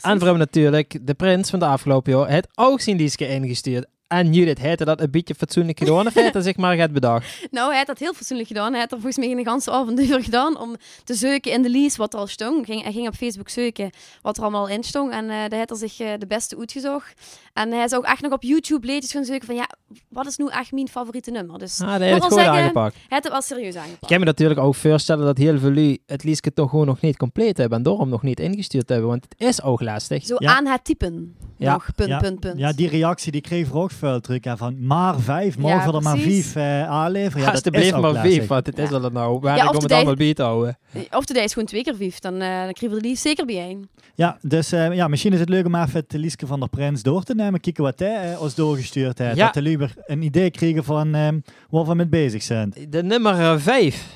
En 0.00 0.18
we 0.18 0.24
hebben 0.24 0.38
natuurlijk 0.38 0.98
de 1.02 1.14
prins 1.14 1.50
van 1.50 1.58
de 1.58 1.66
afgelopen 1.66 2.12
jaar 2.12 2.30
het 2.30 2.48
ook 2.54 2.80
zijn 2.80 2.96
leasecat 2.96 3.28
ingestuurd. 3.28 3.86
En 4.18 4.32
Judith 4.32 4.58
heette 4.58 4.84
dat 4.84 5.00
een 5.00 5.10
beetje 5.10 5.34
fatsoenlijk 5.34 5.78
gedaan 5.78 6.06
of 6.06 6.14
heeft 6.14 6.32
hij 6.34 6.42
zich 6.42 6.56
maar 6.56 6.76
gaat 6.76 6.92
bedacht? 6.92 7.42
Nou, 7.50 7.68
hij 7.68 7.76
had 7.78 7.86
dat 7.86 7.98
heel 7.98 8.14
fatsoenlijk 8.14 8.48
gedaan. 8.48 8.70
Hij 8.72 8.80
had 8.80 8.92
er 8.92 9.00
volgens 9.00 9.26
mij 9.26 9.36
een 9.36 9.44
ganse 9.44 9.70
avond 9.70 10.00
over 10.00 10.22
gedaan 10.24 10.58
om 10.58 10.76
te 11.04 11.14
zoeken 11.14 11.52
in 11.52 11.62
de 11.62 11.70
lease 11.70 11.96
wat 11.96 12.12
er 12.12 12.18
al 12.18 12.26
stond. 12.26 12.66
Ging, 12.66 12.82
hij 12.82 12.92
ging 12.92 13.06
op 13.08 13.14
Facebook 13.14 13.48
zoeken 13.48 13.90
wat 14.22 14.36
er 14.36 14.42
allemaal 14.42 14.68
in 14.68 14.82
stond. 14.82 15.12
En 15.12 15.30
eh 15.30 15.48
daar 15.48 15.58
had 15.58 15.70
er 15.70 15.76
zich 15.76 16.00
eh, 16.00 16.12
de 16.18 16.26
beste 16.26 16.58
uitgezocht. 16.58 17.12
En 17.52 17.70
hij 17.72 17.84
is 17.84 17.94
ook 17.94 18.04
echt 18.04 18.20
nog 18.22 18.32
op 18.32 18.42
YouTube 18.42 18.86
liedjes 18.86 19.12
gaan 19.12 19.24
zoeken 19.24 19.46
van 19.46 19.54
ja, 19.54 19.68
wat 20.08 20.26
is 20.26 20.36
nu 20.36 20.46
echt 20.48 20.72
mijn 20.72 20.88
favoriete 20.88 21.30
nummer? 21.30 21.58
Dus 21.58 21.80
Ah, 21.80 21.90
dat 21.90 22.00
heeft 22.00 22.22
het 22.24 22.32
zeggen, 22.32 22.52
aangepakt. 22.52 22.94
hij 22.94 23.04
had 23.08 23.22
het 23.22 23.32
wel 23.32 23.42
serieus 23.42 23.74
Ik 23.74 23.80
aangepakt. 23.80 24.06
kan 24.06 24.18
me 24.18 24.24
natuurlijk 24.24 24.60
ook 24.60 24.74
voorstellen 24.74 25.24
dat 25.24 25.38
heel 25.38 25.58
veel 25.58 25.72
lui 25.72 25.98
het 26.06 26.24
leasecat 26.24 26.54
toch 26.54 26.70
gewoon 26.70 26.86
nog 26.86 27.00
niet 27.00 27.16
compleet 27.16 27.56
hebben. 27.58 27.78
En 27.78 27.84
daarom 27.84 28.08
nog 28.08 28.22
niet 28.22 28.40
ingestuurd 28.40 28.88
hebben, 28.88 29.08
want 29.08 29.24
het 29.28 29.48
is 29.48 29.62
ook 29.62 29.80
lastig. 29.80 30.24
Zo 30.26 30.34
Ja. 30.38 30.56
aan 30.56 30.66
het 30.66 30.84
typen. 30.84 31.36
Ja. 31.56 31.72
Nog, 31.72 31.94
punt, 31.94 32.08
ja, 32.08 32.18
punt, 32.18 32.40
punt. 32.40 32.58
Ja, 32.58 32.72
die 32.72 32.88
reactie 32.88 33.32
die 33.32 33.40
kreeg 33.40 33.68
we 33.68 33.78
ook 33.78 33.90
veel 33.90 34.20
terug. 34.20 34.44
hè, 34.44 34.56
Van 34.56 34.86
maar 34.86 35.20
vijf, 35.20 35.58
mogen 35.58 35.76
Ja, 35.76 35.90
we 35.90 35.96
er 35.96 36.02
maar 36.02 36.18
vijf 36.18 36.56
eh, 36.56 36.88
aanleveren? 36.88 37.46
Ja, 37.46 37.52
dat 37.52 37.74
is 37.74 37.90
maar 37.92 38.14
vijf, 38.14 38.46
want 38.46 38.66
het 38.66 38.78
is 38.78 38.92
al 38.92 39.10
nou 39.10 39.40
werk 39.40 39.56
Ja, 39.56 39.68
of 39.68 39.76
om 39.76 39.82
het 39.82 39.92
allemaal 39.92 40.14
bij 40.14 40.34
te 40.34 40.42
houden. 40.42 40.78
Of 41.10 41.24
de 41.24 41.42
is 41.42 41.52
gewoon 41.52 41.68
twee 41.68 41.82
keer 41.82 41.96
vijf, 41.96 42.18
dan, 42.18 42.34
eh 42.34 42.40
dan 42.40 42.72
krijgen 42.72 42.90
we 42.90 42.94
de 42.94 43.00
lease 43.00 43.20
zeker 43.20 43.46
bijeen. 43.46 43.88
Ja, 44.14 44.38
dus 44.40 44.72
eh, 44.72 44.92
ja, 44.94 45.08
misschien 45.08 45.32
is 45.32 45.40
het 45.40 45.48
leuk 45.48 45.66
om 45.66 45.74
even 45.74 46.04
het 46.06 46.12
Lieske 46.12 46.46
van 46.46 46.60
der 46.60 46.68
Prins 46.68 47.02
door 47.02 47.22
te 47.22 47.34
nemen. 47.34 47.60
Kijken 47.60 47.84
wat 47.84 47.98
hij 47.98 48.32
eh, 48.32 48.40
ons 48.42 48.54
doorgestuurd 48.54 49.18
heeft. 49.18 49.36
Ja. 49.36 49.44
Dat 49.44 49.54
de 49.54 49.62
liever 49.62 49.94
een 50.06 50.22
idee 50.22 50.50
kregen 50.50 50.84
van 50.84 51.14
eh, 51.14 51.28
waar 51.70 51.84
we 51.84 51.94
mee 51.94 52.06
bezig 52.06 52.42
zijn. 52.42 52.74
De 52.88 53.02
nummer 53.02 53.40
eh, 53.40 53.58
vijf. 53.58 54.06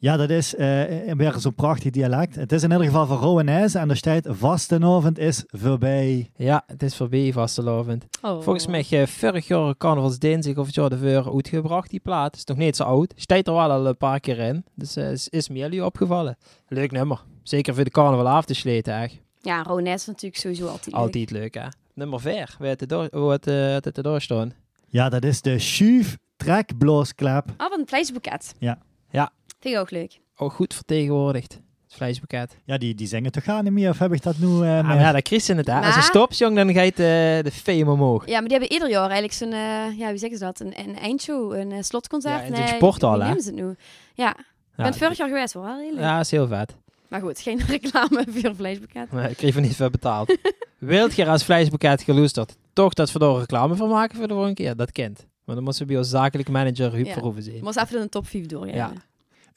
Ja, 0.00 0.16
dat 0.16 0.30
is 0.30 0.54
eh, 0.54 1.12
weer 1.12 1.34
zo'n 1.38 1.54
prachtig 1.54 1.90
dialect. 1.90 2.34
Het 2.34 2.52
is 2.52 2.62
in 2.62 2.70
ieder 2.70 2.86
geval 2.86 3.06
van 3.06 3.18
Rowanese 3.18 3.78
en 3.78 3.90
er 3.90 3.96
staat 3.96 4.26
vastenavond 4.28 5.18
is 5.18 5.44
voorbij. 5.46 6.30
Ja, 6.36 6.62
het 6.66 6.82
is 6.82 6.96
voorbij 6.96 7.32
vastelovend. 7.32 8.04
Oh. 8.22 8.42
Volgens 8.42 8.66
mij 8.66 8.86
eh, 8.90 9.06
vorig 9.06 9.46
jaar 9.46 9.76
carnavalsdinsdag 9.76 10.56
of 10.56 10.66
het 10.66 10.74
jaar 10.74 10.92
ervoor 10.92 11.34
uitgebracht, 11.34 11.90
die 11.90 12.00
plaat. 12.00 12.36
Is 12.36 12.44
nog 12.44 12.56
niet 12.56 12.76
zo 12.76 12.82
oud. 12.82 13.12
Staat 13.16 13.46
er 13.46 13.52
wel 13.52 13.70
al 13.70 13.86
een 13.86 13.96
paar 13.96 14.20
keer 14.20 14.38
in. 14.38 14.64
Dus 14.74 14.96
eh, 14.96 15.10
is, 15.10 15.28
is 15.28 15.48
me 15.48 15.58
jullie 15.58 15.84
opgevallen. 15.84 16.36
Leuk 16.68 16.90
nummer. 16.90 17.24
Zeker 17.42 17.74
voor 17.74 17.84
de 17.84 17.90
carnaval 17.90 18.28
af 18.28 18.44
te 18.44 18.54
sleten, 18.54 19.02
echt. 19.02 19.20
Ja, 19.40 19.62
Rones 19.62 19.94
is 19.94 20.06
natuurlijk 20.06 20.40
sowieso 20.40 20.66
altijd 20.66 20.94
leuk. 20.94 21.02
Altijd 21.02 21.30
leuk, 21.30 21.54
hè. 21.54 21.66
Nummer 21.94 22.20
vier. 22.20 22.56
Weet 22.58 22.80
het 22.80 22.88
door, 22.88 23.08
hoe 23.10 23.30
het, 23.30 23.46
eh, 23.46 23.72
het 23.72 23.96
erdoor 23.96 24.20
staan. 24.20 24.52
Ja, 24.88 25.08
dat 25.08 25.24
is 25.24 25.42
de 25.42 25.58
Schuif 25.58 26.16
Trekbloosklep. 26.36 27.44
Ah, 27.56 27.70
wat 27.70 27.78
een 27.78 27.86
vleesboeket. 27.86 28.54
Ja. 28.58 28.78
Ja. 29.10 29.30
Vind 29.60 29.74
ik 29.74 29.80
ook 29.80 29.90
leuk. 29.90 30.18
Ook 30.36 30.52
goed 30.52 30.74
vertegenwoordigd. 30.74 31.52
Het 31.84 31.96
vleesboeket. 31.96 32.56
Ja, 32.64 32.78
die, 32.78 32.94
die 32.94 33.06
zingen 33.06 33.32
toch 33.32 33.44
gaan 33.44 33.64
niet 33.64 33.72
meer? 33.72 33.90
Of 33.90 33.98
heb 33.98 34.12
ik 34.12 34.22
dat 34.22 34.38
nu... 34.38 34.46
eh, 34.62 34.78
Ah, 34.78 34.86
met- 34.88 34.98
ja, 35.00 35.12
dat 35.12 35.26
Chris 35.26 35.48
in 35.48 35.56
het, 35.56 35.66
hè. 35.66 35.74
Als 35.76 35.86
je 35.86 35.92
Maar- 35.92 36.02
stopt, 36.02 36.38
jong, 36.38 36.56
dan 36.56 36.72
gaat 36.72 36.90
eh, 36.90 36.96
de 37.44 37.50
fame 37.52 37.90
omhoog. 37.90 38.26
Ja, 38.26 38.32
maar 38.40 38.48
die 38.48 38.58
hebben 38.58 38.72
ieder 38.72 38.88
jaar 38.90 39.10
eigenlijk 39.10 39.32
zo'n, 39.32 39.52
eh, 39.52 39.98
ja, 39.98 40.08
wie 40.08 40.18
zeggen 40.18 40.38
ze 40.38 40.44
dat? 40.44 40.60
Een, 40.60 40.72
een 40.88 40.96
eindshow, 40.98 41.52
een 41.52 41.84
slotconcert. 41.84 42.48
Ja, 42.48 42.54
in 42.54 42.56
zo'n 42.56 42.66
sporthal, 42.76 43.14
hoe 43.14 43.22
hè? 43.22 43.40
ze 43.40 43.46
het 43.50 43.54
nu? 43.58 43.74
Ja, 44.14 44.30
ik 44.30 44.36
ben 44.76 44.84
Ja, 44.84 44.84
het 44.84 44.96
vorig 44.96 45.16
jaar 45.16 45.28
geweest, 45.28 45.52
hoor. 45.52 45.64
Wel 45.64 45.78
heel 45.78 45.90
leuk. 45.90 46.00
Ja, 46.00 46.20
is 46.20 46.30
heel 46.30 46.46
vet. 46.46 46.76
Maar 47.08 47.20
goed, 47.20 47.40
geen 47.40 47.60
reclame 47.68 48.24
voor 48.28 48.54
vleesboeket. 48.54 49.10
Maar 49.12 49.30
ik 49.30 49.36
kreeg 49.36 49.54
er 49.54 49.60
niet 49.60 49.76
veel 49.76 49.90
betaald. 49.90 50.36
Wilt 50.78 51.14
je 51.14 51.26
als 51.26 51.44
vleesboeket 51.44 52.02
geloesterd 52.02 52.56
toch 52.72 52.92
dat 52.94 53.12
we 53.12 53.18
daar 53.18 53.38
reclame 53.38 53.74
van 53.76 53.88
maken 53.88 54.16
voor 54.18 54.26
de 54.28 54.32
volgende 54.34 54.56
keer? 54.56 54.76
Dat 54.76 54.92
kent. 54.92 55.26
Maar 55.44 55.54
dan 55.54 55.64
moeten 55.64 55.82
we 55.82 55.88
bij 55.88 55.98
ons 55.98 56.08
zakelijk 56.08 56.48
manager 56.48 56.92
Huub 56.92 57.06
Ja. 57.06 57.12
Verhoeven 57.12 57.42
zien. 57.42 57.64
moest 57.64 57.76
even 57.78 58.00
de 58.00 58.08
top 58.08 58.26
5 58.26 58.46
doorgaan. 58.46 58.74
Ja. 58.74 58.92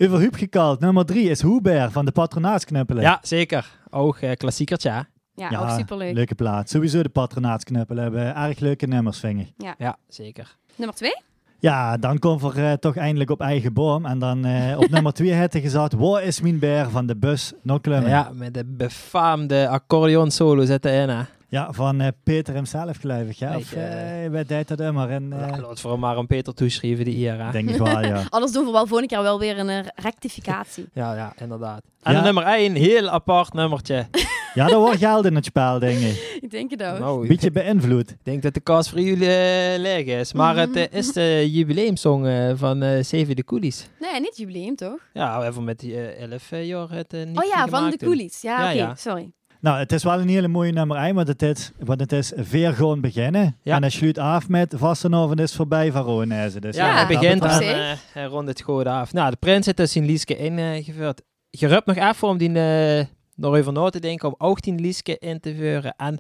Over 0.02 0.20
Huub 0.20 0.36
gekald. 0.36 0.80
Nummer 0.80 1.06
drie 1.06 1.30
is 1.30 1.42
Hoeber 1.42 1.92
van 1.92 2.06
de 2.06 2.12
Patronaatknuppelen. 2.12 3.04
Ja, 3.04 3.20
zeker. 3.22 3.70
Ook 3.90 4.18
eh, 4.18 4.32
klassiekertje, 4.32 4.90
hè? 4.90 5.02
Ja, 5.36 5.60
ook 5.60 5.70
superleuk. 5.70 6.14
Leuke 6.14 6.36
plaat. 6.36 6.70
Sowieso 6.70 7.04
de 7.04 7.10
Patronaatknuppelen 7.10 8.04
hebben 8.04 8.36
erg 8.36 8.60
leuke 8.60 8.86
nummers, 8.88 9.20
vind 9.20 9.40
ik. 9.40 9.76
Ja, 9.78 9.98
zeker. 10.08 10.56
Nummer 10.76 10.96
2? 10.96 11.12
Ja, 11.60 11.98
dan 11.98 12.20
komt 12.20 12.44
er 12.44 12.66
eh, 12.66 12.74
toch 12.74 12.96
eindelijk 12.96 13.30
op 13.30 13.42
eigen 13.42 13.74
boom. 13.74 14.06
En 14.06 14.20
dan 14.20 14.46
eh, 14.46 14.80
op 14.80 14.90
nummer 14.90 15.14
twee 15.14 15.36
had 15.36 15.54
hij 15.54 15.62
gezegd, 15.62 15.94
waar 15.94 16.24
is 16.24 16.42
mijn 16.42 16.60
beer 16.60 16.90
van 16.90 17.06
de 17.06 17.16
bus 17.16 17.54
Klummen? 17.82 18.10
Ja, 18.10 18.32
met 18.34 18.54
de 18.54 18.66
befaamde 18.66 19.68
accordeon 19.68 20.32
solo 20.32 20.66
zitten 20.66 20.94
in, 20.94 21.10
hè? 21.10 21.24
Ja, 21.52 21.72
van 21.72 22.02
eh, 22.02 22.08
Peter 22.24 22.54
hemzelf 22.54 22.98
geloof 22.98 23.22
ik. 23.28 23.32
Ja? 23.36 23.56
Of 23.58 23.72
eh, 23.74 24.26
eh 24.26 24.32
wij 24.32 24.44
deed 24.44 24.68
dat 24.68 24.80
immer. 24.80 25.10
En, 25.10 25.34
eh, 25.34 25.40
Ja, 25.40 25.58
laat 25.58 25.70
het 25.70 25.80
vooral 25.80 26.00
maar 26.00 26.18
aan 26.18 26.28
Peter 26.28 26.54
toeschrijven, 26.54 27.06
die 27.06 27.26
eer. 27.28 27.46
hè. 27.46 27.52
denk 27.52 27.70
ik 27.70 27.78
wel, 27.78 28.02
ja. 28.02 28.24
Anders 28.30 28.52
doen 28.52 28.66
we 28.66 28.72
wel 28.72 28.88
volgende 28.88 29.14
keer 29.16 29.22
wel 29.24 29.40
weer 29.40 29.60
een 29.60 29.70
eh, 29.70 29.86
rectificatie. 29.96 30.90
Ja, 31.02 31.16
ja, 31.16 31.34
inderdaad. 31.38 31.82
En 32.02 32.14
Ja. 32.14 32.22
nummer 32.24 32.44
1, 32.44 32.74
heel 32.76 33.10
apart 33.10 33.54
nummertje. 33.54 34.06
Ja, 34.54 34.70
er 34.70 34.78
wordt 34.78 34.98
geld 34.98 35.26
in 35.26 35.36
het 35.36 35.46
spel, 35.46 35.80
denk 35.80 36.00
ik. 36.00 36.40
ik 36.42 36.52
denk 36.52 36.72
het 36.72 36.84
ook. 36.84 37.00
Nou, 37.00 37.18
Een 37.18 37.24
ik 37.24 37.28
beetje 37.30 37.52
beïnvloed. 37.52 38.16
denk 38.24 38.42
dat 38.42 38.54
de 38.54 38.60
kans 38.60 38.90
voor 38.90 39.00
jullie 39.00 39.28
eh, 39.36 39.80
leeg 39.80 40.06
is. 40.06 40.34
Maar 40.34 40.56
het 40.58 40.76
eh, 40.76 40.92
is 40.92 41.14
de 41.14 41.52
jubileumsong 41.52 42.26
eh, 42.28 42.52
van 42.56 42.82
eh 42.84 43.04
Zeven 43.04 43.36
de 43.36 43.44
Koelies. 43.44 43.88
Nee, 44.00 44.20
niet 44.20 44.38
jubileum 44.38 44.76
toch? 44.76 44.98
Ja, 45.14 45.44
even 45.48 45.64
met 45.64 45.80
die 45.80 45.96
eh 45.96 46.22
11 46.32 46.52
eh, 46.52 46.68
jaar 46.68 46.90
het 46.92 47.14
eh, 47.14 47.26
niet 47.26 47.38
oh 47.38 47.44
ja, 47.46 47.68
van 47.68 47.90
de. 47.90 47.98
Coolies. 47.98 48.42
Ja, 48.42 48.60
Ja, 48.60 48.66
oké, 48.70 48.78
ja. 48.78 48.96
sorry. 48.96 49.32
Nou, 49.62 49.80
het 49.80 49.92
is 49.92 50.04
wel 50.04 50.20
een 50.20 50.28
hele 50.28 50.48
mooie 50.48 50.72
nummer 50.72 50.98
1, 50.98 51.16
want 51.16 51.28
het 51.28 51.42
is, 51.42 51.72
want 51.80 52.00
het 52.00 52.12
is 52.12 52.32
weer 52.50 52.74
gewoon 52.74 53.02
beginnen. 53.02 53.58
Ja. 53.62 53.76
En 53.76 53.82
hij 53.82 53.90
sluit 53.90 54.18
af 54.18 54.50
met 54.50 54.74
Vastenhoven 54.78 55.38
is 55.38 55.56
voorbij 55.56 55.92
van 55.92 56.04
Roonijzen. 56.04 56.62
Dus 56.62 56.76
Ja, 56.76 56.88
Ja, 56.88 56.98
het 56.98 57.08
begint 57.08 57.44
en 57.44 57.62
eh, 57.62 57.98
hij 58.14 58.26
rond 58.26 58.48
het 58.48 58.62
goed 58.62 58.86
af. 58.86 59.14
Nou, 59.14 59.32
de 59.32 59.38
prins 59.38 59.66
heeft 59.66 59.78
dus 59.78 59.92
zijn 59.92 60.06
Lieske 60.06 60.38
ingevoerd. 60.38 61.22
Je 61.50 61.68
rupt 61.68 61.86
nog 61.86 61.96
even 61.96 62.28
om 62.28 62.38
die 62.38 62.60
eh 62.60 63.06
nog 63.42 63.56
even 63.56 63.74
na 63.74 63.90
te 63.90 64.00
denken 64.00 64.28
om 64.28 64.36
ook 64.38 64.62
die 64.62 64.76
Lieske 64.76 65.18
in 65.18 65.40
te 65.40 65.56
voeren. 65.56 65.94
En 65.98 66.20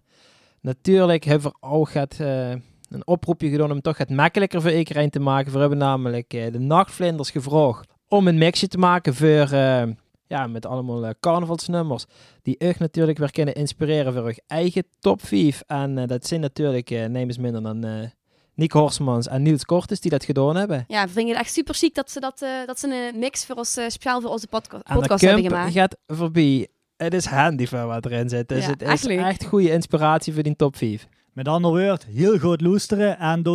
natuurlijk 0.62 1.24
hebben 1.24 1.52
we 1.52 1.68
ook 1.68 1.94
het, 1.94 2.20
eh, 2.20 2.50
een 2.90 3.08
oproepje 3.08 3.50
gedaan 3.50 3.72
om 3.72 3.82
toch 3.82 3.98
het 3.98 4.10
makkelijker 4.10 4.62
voor 4.62 4.72
iedereen 4.72 5.10
te 5.10 5.20
maken. 5.20 5.54
We 5.54 5.60
hebben 5.60 5.78
namelijk 5.78 6.34
eh, 6.34 6.52
de 6.52 6.60
nachtvlinders 6.60 7.32
gevraagd 7.32 7.88
om 8.08 8.28
een 8.28 8.38
mixje 8.38 8.68
te 8.68 8.78
maken 8.78 9.16
voor, 9.16 9.52
eh, 9.52 9.84
ja, 10.32 10.48
met 10.48 10.66
allemaal 10.66 11.06
eh, 11.06 11.12
carnavalsnummers. 11.20 12.06
Die 12.42 12.58
echt 12.58 12.80
natuurlijk 12.80 13.18
weer 13.18 13.32
kunnen 13.32 13.56
inspireren 13.56 14.14
voor 14.14 14.24
hun 14.24 14.40
eigen 14.48 14.84
top 15.00 15.26
5. 15.26 15.64
En 15.68 15.98
eh, 15.98 16.08
dat 16.08 16.28
zijn 16.28 16.40
natuurlijk, 16.42 16.90
eh 16.90 17.06
neem 17.06 17.28
eens 17.28 17.38
minder 17.38 17.64
dan... 17.64 17.84
eh 17.84 18.10
Nick 18.54 18.72
Horsmans 18.72 19.28
en 19.28 19.42
Niels 19.42 19.66
Kortes 19.66 20.00
die 20.00 20.12
dat 20.12 20.26
gedaan 20.26 20.56
hebben. 20.56 20.86
Ja, 20.88 21.06
we 21.06 21.12
vinden 21.12 21.34
het 21.34 21.44
echt 21.44 21.54
super 21.54 21.74
chic 21.74 21.96
dat 21.96 22.12
ze, 22.12 22.20
dat, 22.20 22.42
eh, 22.42 22.50
dat 22.66 22.80
ze 22.80 23.10
een 23.12 23.20
mix 23.20 23.46
voor 23.46 23.56
ons, 23.56 23.78
eh, 23.78 23.88
speciaal 23.88 24.22
voor 24.22 24.30
onze 24.30 24.48
podca 24.48 24.80
En 24.84 24.96
podcast 25.00 25.22
hebben 25.22 25.44
gemaakt. 25.44 25.74
gaat 25.74 25.98
voorbij. 26.08 26.68
Het 26.98 27.14
is 27.14 27.26
handy 27.26 27.66
van 27.66 27.88
wat 27.88 28.06
erin 28.06 28.30
zit. 28.30 28.48
Dus 28.48 28.66
Ja, 28.66 28.70
het 28.72 28.82
is 28.82 28.88
echt 28.88 29.08
echt 29.08 29.46
goede 29.46 29.72
inspiratie 29.72 30.34
voor 30.34 30.44
die 30.44 30.56
top 30.56 30.76
5. 30.76 31.08
Met 31.34 31.48
andere 31.48 31.74
woorden, 31.88 32.08
heel 32.08 32.40
goed 32.40 32.62
loesteren 32.62 33.20
en 33.20 33.46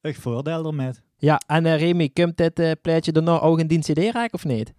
een 0.00 0.14
voordeel 0.14 0.66
ermee. 0.66 0.90
Ja, 1.18 1.40
en 1.46 1.66
eh, 1.66 1.78
Remy, 1.78 2.08
komt 2.08 2.36
dit 2.36 2.58
eh 2.58 2.70
plaatje 2.82 3.12
daarna 3.12 3.40
ook 3.40 3.58
in 3.58 3.66
die 3.66 3.78
CD 3.78 3.98
raken 3.98 4.32
of 4.32 4.44
niet? 4.44 4.72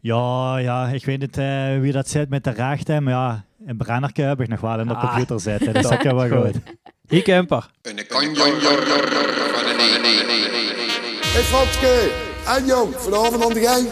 Ja, 0.00 0.56
ja, 0.58 0.86
ik 0.88 1.04
weet 1.04 1.20
niet 1.20 1.38
eh, 1.38 1.78
wie 1.80 1.92
dat 1.92 2.08
zit 2.08 2.28
met 2.28 2.44
de 2.44 2.50
rechten, 2.50 3.02
maar 3.02 3.12
ja, 3.12 3.44
een 3.66 3.76
brennerke 3.76 4.22
heb 4.22 4.40
ik 4.40 4.48
nog 4.48 4.60
wel 4.60 4.80
in 4.80 4.86
de 4.86 4.94
Ah. 4.94 5.00
computer 5.08 5.40
zitten. 5.40 5.72
Dus 5.72 5.82
dat 5.88 5.98
kan 5.98 6.16
wel 6.16 6.42
goed. 6.42 6.54
Een 7.82 8.06
kanjer 8.06 8.34
van 8.34 9.70
een 9.70 9.76
nee. 9.76 9.98
Hey 11.22 11.42
Franske, 11.42 12.10
en 12.46 12.66
jong, 12.66 12.94
vanavond 12.96 13.44
aan 13.44 13.52
de 13.52 13.60
gang. 13.60 13.86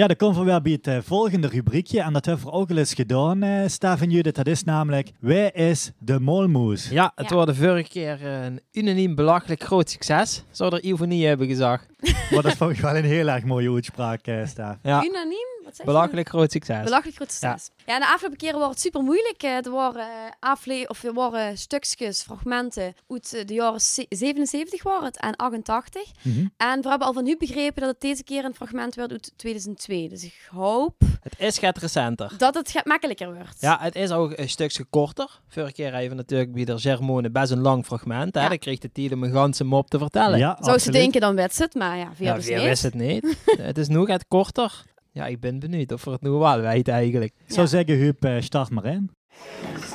Ja, 0.00 0.06
dan 0.06 0.16
komen 0.16 0.38
we 0.38 0.44
weer 0.44 0.62
bij 0.62 0.72
het 0.72 0.86
eh, 0.86 0.98
volgende 1.02 1.48
rubriekje. 1.48 2.00
En 2.02 2.12
dat 2.12 2.24
hebben 2.26 2.44
we 2.44 2.50
ook 2.52 2.70
al 2.70 2.76
eens 2.76 2.94
gedaan, 2.94 3.42
eh 3.42 3.68
Stef 3.68 4.00
en 4.00 4.10
Judith. 4.10 4.34
Dat 4.34 4.46
is 4.46 4.64
namelijk, 4.64 5.10
wij 5.20 5.50
is 5.50 5.92
de 5.98 6.20
molmoes? 6.20 6.88
Ja, 6.88 7.12
het 7.14 7.28
Ja. 7.30 7.36
was 7.36 7.46
de 7.46 7.54
vorige 7.54 7.88
keer 7.88 8.24
een 8.26 8.60
unaniem 8.72 9.14
belachelijk 9.14 9.62
groot 9.62 9.90
succes. 9.90 10.44
Zou 10.50 10.74
er 10.74 10.84
Ivo 10.84 11.04
niet 11.04 11.24
hebben 11.24 11.46
gezegd. 11.46 11.86
Maar 12.30 12.42
dat 12.42 12.56
vond 12.56 12.70
ik 12.72 12.80
wel 12.80 12.96
een 12.96 13.04
heel 13.04 13.28
erg 13.28 13.44
mooie 13.44 13.72
uitspraak, 13.74 14.26
eh 14.26 14.46
Stef. 14.46 14.74
Ja. 14.82 15.04
Unaniem? 15.04 15.48
Wat 15.64 15.76
zei 15.76 15.88
je? 15.88 15.94
Belachelijk 15.94 16.28
groot 16.28 16.52
succes. 16.52 16.84
Belachelijk 16.84 17.16
groot 17.16 17.32
succes. 17.32 17.70
Ja. 17.86 17.94
en 17.94 18.00
de 18.00 18.06
afgelopen 18.06 18.38
keren 18.38 18.58
was 18.58 18.68
het 18.70 18.80
super 18.80 19.02
moeilijk. 19.02 19.42
Eh, 19.42 19.48
Er 19.66 19.70
waren, 19.70 20.00
eh, 20.02 20.30
afle 20.40 20.88
of 20.88 21.04
er 21.04 21.12
waren 21.12 21.58
stukjes, 21.58 22.22
fragmenten 22.22 22.94
uit 23.08 23.34
eh, 23.34 23.46
de 23.46 23.54
jaren 23.54 23.80
ze- 23.80 24.06
77 24.08 24.82
waren 24.82 25.04
het 25.04 25.16
en 25.20 25.36
88. 25.36 26.02
Mhm. 26.22 26.46
En 26.56 26.82
we 26.82 26.88
hebben 26.88 27.06
al 27.06 27.12
van 27.12 27.24
nu 27.24 27.36
begrepen 27.36 27.80
dat 27.82 27.90
het 27.90 28.00
deze 28.00 28.24
keer 28.24 28.44
een 28.44 28.54
fragment 28.54 28.94
werd 28.94 29.10
uit 29.10 29.32
2002. 29.36 30.08
Dus 30.08 30.24
ik 30.24 30.48
hoop 30.50 30.94
Het 31.22 31.34
is 31.38 31.58
gaat 31.58 31.78
recenter. 31.78 32.32
dat 32.38 32.54
het 32.54 32.70
gaat 32.70 32.84
makkelijker 32.86 33.34
wordt. 33.34 33.56
Ja, 33.60 33.78
het 33.80 33.94
is 33.96 34.10
ook 34.10 34.32
een 34.38 34.48
stukje 34.48 34.84
korter. 34.84 35.40
Vorige 35.48 35.72
keer 35.72 35.94
even 35.94 36.16
natuurlijk 36.16 36.52
bij 36.52 36.64
de 36.64 36.78
Germone 36.78 37.30
best 37.30 37.50
een 37.50 37.60
lang 37.60 37.84
fragment. 37.86 38.34
Hè? 38.34 38.40
Ja. 38.42 38.48
Dan 38.48 38.58
kreeg 38.58 38.78
de 38.78 38.92
tijd 38.92 39.12
om 39.12 39.22
een 39.22 39.32
ganse 39.32 39.64
mop 39.64 39.90
te 39.90 39.98
vertellen. 39.98 40.38
Ja, 40.38 40.56
Zou 40.60 40.78
ze 40.78 40.90
denken, 40.90 41.20
dan 41.20 41.34
werd 41.34 41.54
ze 41.54 41.62
het, 41.62 41.74
maar 41.74 41.89
ja, 41.98 42.10
via 42.14 42.34
ja 42.34 42.40
wie 42.40 42.54
niet. 42.54 42.62
wist 42.64 42.82
het 42.82 42.94
niet. 42.94 43.36
het 43.60 43.78
is 43.78 43.88
nog 43.88 44.08
het 44.08 44.24
korter. 44.28 44.82
Ja, 45.12 45.26
ik 45.26 45.40
ben 45.40 45.58
benieuwd 45.58 45.92
of 45.92 46.04
we 46.04 46.10
het 46.10 46.20
nu 46.22 46.30
wel 46.30 46.60
weten 46.60 46.92
eigenlijk. 46.94 47.32
Ik 47.46 47.52
zou 47.54 47.60
Ja. 47.60 47.66
zeggen, 47.66 47.94
Huub, 47.94 48.24
eh, 48.24 48.40
start 48.40 48.70
maar 48.70 48.84
in. 48.84 49.10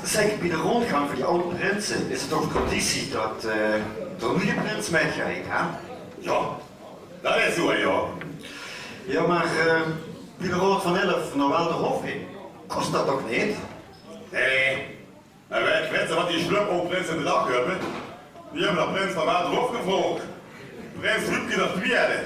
Zeg, 0.03 0.39
bij 0.39 0.49
de 0.49 0.55
rondgang 0.55 1.07
van 1.07 1.15
die 1.15 1.23
oude 1.25 1.55
prinsen 1.55 2.09
is 2.11 2.21
het 2.21 2.29
toch 2.29 2.51
traditie 2.51 3.09
dat 3.11 3.45
eh 3.45 3.73
er 4.19 4.29
een 4.29 4.43
nieuwe 4.43 4.61
prins 4.61 4.89
meegaat, 4.89 5.27
hè? 5.47 5.65
Ja, 6.19 6.39
dat 7.21 7.35
is 7.47 7.55
zo, 7.55 7.73
ja. 7.73 8.03
Ja, 9.07 9.27
maar 9.27 9.45
eh 9.45 9.81
bij 10.37 10.47
de 10.47 10.53
Rood 10.53 10.81
van 10.81 10.97
Elf 10.97 11.35
nou 11.35 11.49
wel 11.49 11.67
de 11.67 11.73
hof 11.73 12.05
in. 12.05 12.21
Kost 12.67 12.91
dat 12.91 13.05
toch 13.05 13.21
niet? 13.29 13.55
Nee, 14.31 14.75
en 15.47 15.63
wij 15.63 15.89
weten 15.91 16.15
wat 16.15 16.27
die 16.29 16.39
sluppo 16.39 16.79
prins 16.79 17.07
in 17.07 17.17
de 17.17 17.23
dag 17.23 17.47
hebben. 17.53 17.77
Die 18.53 18.63
hebben 18.65 18.85
dat 18.85 18.93
prins 18.93 19.11
van 19.13 19.25
Waterhof 19.25 19.75
gevlogen. 19.75 20.23
Prins 20.99 21.25
Rupke 21.29 21.57
dat 21.57 21.73
tweede. 21.73 22.23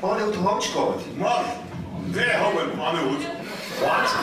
Oh, 0.00 0.16
die 0.16 0.30
de 0.30 0.38
houtskoot. 0.38 1.00
Maar, 1.16 1.44
die 2.04 2.30
houden 2.30 2.76
van 2.76 2.94
de 2.94 3.00
hoed. 3.00 3.26
Wat? 3.80 4.16